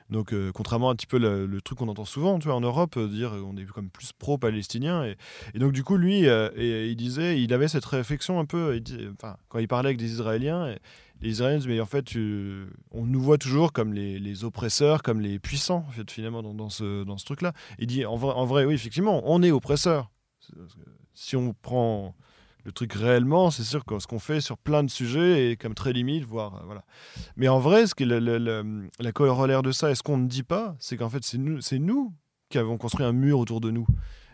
[0.10, 3.00] Donc, contrairement à un petit peu le, truc qu'on entend souvent, tu vois, en Europe,
[3.00, 5.06] dire on est comme plus pro-palestinien.
[5.06, 5.16] Et,
[5.58, 6.26] donc, du coup, lui,
[6.58, 8.78] il disait, il avait cette réflexion un peu,
[9.48, 10.76] quand il parlait avec des Israéliens,
[11.22, 12.16] les Israéliens disent, mais en fait,
[12.92, 17.04] on nous voit toujours comme les, oppresseurs, comme les puissants, en fait, finalement, dans, ce,
[17.04, 17.54] dans ce truc-là.
[17.80, 20.10] Il dit, en vrai, en vrai, oui, effectivement, on est oppresseurs.
[21.14, 22.16] Si on prend
[22.64, 25.74] le truc réellement, c'est sûr que ce qu'on fait sur plein de sujets est comme
[25.74, 26.84] très limite, voire euh, voilà.
[27.36, 30.44] Mais en vrai, ce qui est la corollaire de ça, et ce qu'on ne dit
[30.44, 32.14] pas, c'est qu'en fait, c'est nous, c'est nous
[32.50, 33.88] qui avons construit un mur autour de nous.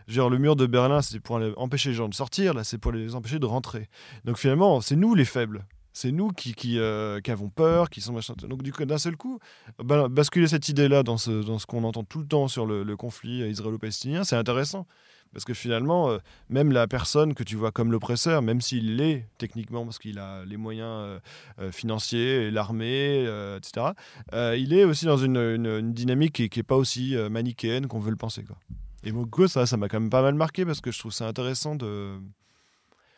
[0.08, 2.92] Genre, le mur de Berlin, c'est pour empêcher les gens de sortir, là, c'est pour
[2.92, 3.88] les empêcher de rentrer.
[4.24, 5.66] Donc finalement, c'est nous les faibles.
[6.00, 8.34] C'est nous qui, qui, euh, avons peur, qui sont machin.
[8.48, 9.40] Donc du coup, d'un seul coup,
[9.82, 12.84] ba- basculer cette idée-là dans ce, dans ce qu'on entend tout le temps sur le,
[12.96, 14.86] conflit israélo-palestinien, c'est intéressant.
[15.32, 16.18] Parce que finalement, euh,
[16.50, 20.44] même la personne que tu vois comme l'oppresseur, même s'il l'est techniquement, parce qu'il a
[20.44, 21.18] les moyens euh,
[21.58, 23.86] euh, financiers, l'armée, euh, etc.,
[24.34, 27.98] euh, il est aussi dans une, une- dynamique qui n'est pas aussi euh, manichéenne qu'on
[27.98, 28.44] veut le penser.
[28.44, 28.56] Quoi.
[29.02, 31.26] Et quoi, ça, ça m'a quand même pas mal marqué parce que je trouve ça
[31.26, 32.12] intéressant de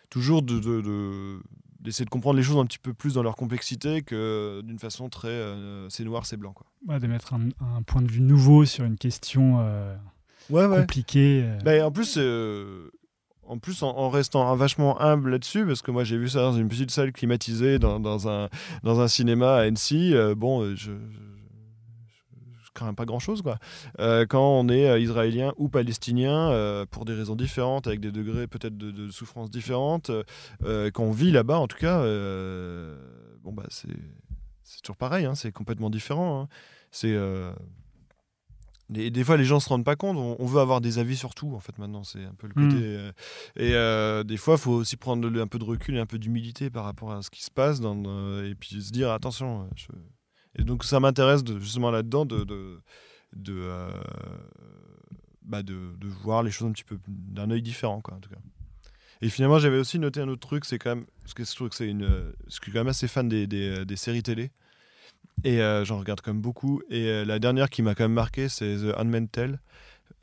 [0.09, 1.41] toujours de-
[1.81, 5.09] d'essayer de comprendre les choses un petit peu plus dans leur complexité que d'une façon
[5.09, 6.53] très euh, c'est noir, c'est blanc.
[6.53, 6.67] Quoi.
[6.87, 9.97] Ouais, de mettre un, un point de vue nouveau sur une question euh,
[10.51, 11.43] Ouais, compliquée.
[11.45, 11.59] euh.
[11.65, 12.91] Ben, en plus, euh,
[13.47, 16.41] en plus, en, en restant un- vachement humble là-dessus, parce que moi j'ai vu ça
[16.41, 18.49] dans une petite salle climatisée dans, dans un,
[18.83, 20.15] dans un cinéma à Annecy.
[20.15, 20.93] euh, bon, je, je,
[22.81, 23.59] je crains pas grand-chose, quoi.
[23.99, 28.11] Euh, quand on est euh, israélien ou palestinien, euh, pour des raisons différentes, avec des
[28.11, 30.11] degrés peut-être de, de souffrance différentes,
[30.63, 31.99] quand on vit là-bas, en tout cas,
[33.43, 33.89] bon bah c'est
[34.65, 36.43] c'est toujours pareil, hein, c'est complètement différent.
[36.43, 36.49] hein.
[36.91, 37.17] C'est
[38.89, 40.17] des, des fois, les gens se rendent pas compte.
[40.17, 42.03] On, on veut avoir des avis sur tout, en fait, maintenant.
[42.03, 42.75] C'est un peu le côté.
[42.77, 42.79] Mm.
[42.83, 43.13] euh,
[43.57, 46.19] et euh, des fois, il faut aussi prendre un peu de recul et un peu
[46.19, 47.81] d'humilité par rapport à ce qui se passe.
[47.81, 49.69] Dans, euh, et puis se dire, attention.
[49.77, 49.87] je-
[50.59, 52.45] Et donc, ça m'intéresse justement là-dedans de,
[53.49, 53.91] euh,
[55.43, 58.31] bah, de, de voir les choses un petit peu d'un œil différent, quoi, en tout
[58.31, 58.37] cas.
[59.23, 61.05] Et finalement, j'avais aussi noté un autre truc, c'est quand même.
[61.23, 62.05] Parce que je trouve que c'est une.
[62.05, 64.51] euh, Je suis quand même assez fan des, des, des séries télé.
[65.45, 66.83] Et euh, j'en regarde quand même beaucoup.
[66.91, 69.61] Et euh, la dernière qui m'a quand même marqué, c'est The Handmaid's Tale.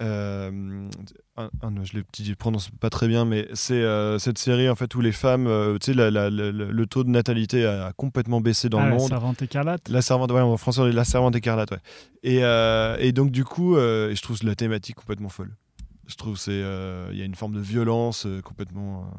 [0.01, 0.89] Euh,
[1.37, 4.93] un- un- je le prononce pas très bien, mais c'est euh, cette série en fait
[4.95, 7.87] où les femmes, euh, tu sais, la- la- la- la- le taux de natalité a,
[7.87, 9.07] a complètement baissé dans Ah, le la monde.
[9.09, 9.89] servante écarlate?
[9.89, 11.79] La servante, ouais, en français, on dit la servante écarlate, ouais.
[12.23, 12.41] Et,
[13.05, 15.55] et donc, du coup, je trouve la thématique complètement folle.
[16.07, 16.59] Je trouve c'est
[17.11, 19.11] il y a une forme de violence complètement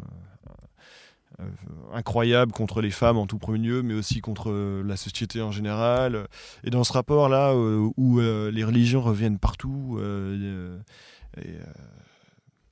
[1.93, 5.53] incroyable contre les femmes en tout premier lieu, mais aussi contre euh, la société en
[5.53, 6.27] général.
[6.65, 10.79] Et dans ce rapport-là, euh, où euh, les religions reviennent partout, euh,
[11.39, 11.61] euh,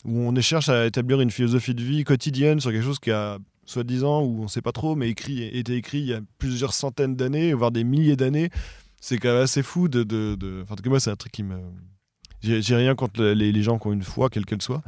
[0.05, 3.39] où on cherche à établir une philosophie de vie quotidienne sur quelque chose qui a
[3.65, 6.73] soi-disant, ou on ne sait pas trop, mais écrit, été écrit il y a plusieurs
[6.73, 8.51] centaines d'années, voire des milliers d'années,
[9.01, 10.03] c'est quand même assez fou de...
[10.63, 11.57] Enfin, en tout cas, moi, c'est un truc qui me...
[12.43, 14.83] J'ai rien contre les gens qui ont une foi, quelle qu'elle soit,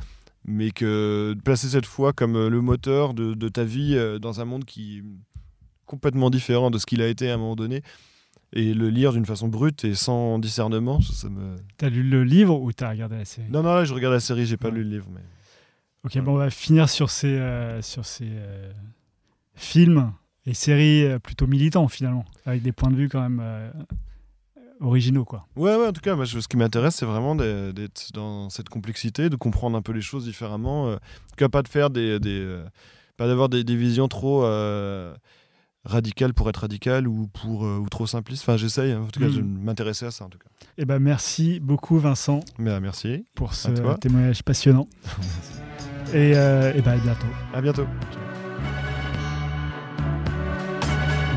[0.44, 4.18] mais que de placer cette foi comme euh, le moteur de, de ta vie euh,
[4.18, 5.02] dans un monde qui est
[5.86, 7.82] complètement différent de ce qu'il a été à un moment donné,
[8.52, 11.56] et le lire d'une façon brute et sans discernement, ça, ça me...
[11.76, 13.48] T'as lu le livre ou t'as regardé la série?
[13.50, 14.74] Non, non, là, je regarde la série, j'ai pas Ouais.
[14.76, 15.20] lu le livre, mais...
[16.04, 16.20] Ok, Ouais.
[16.22, 18.72] bon, on va finir sur ces, euh, sur ces euh,
[19.54, 20.12] films
[20.46, 23.70] et séries plutôt militants finalement, avec des points de vue quand même euh,
[24.80, 25.46] originaux quoi.
[25.56, 28.68] Ouais, ouais, en tout cas, moi, je- ce qui m'intéresse, c'est vraiment d'être dans cette
[28.68, 30.88] complexité, de comprendre un peu les choses différemment.
[30.88, 30.96] euh, en
[31.30, 32.18] tout cas, pas de faire des.
[32.20, 32.64] des, euh,
[33.16, 35.12] pas d'avoir des, des visions trop euh,
[35.84, 38.42] radicales pour être radicales ou, pour, euh, ou trop simplistes.
[38.42, 39.34] Enfin, j'essaye, hein, en tout cas, Mm.
[39.36, 40.48] de m'intéresser à ça, en tout cas.
[40.76, 43.24] Et ben merci beaucoup Vincent euh, merci.
[43.34, 43.68] pour ce
[43.98, 44.86] témoignage passionnant.
[46.14, 47.26] et, euh, et ben à bientôt.
[47.54, 47.86] À bientôt.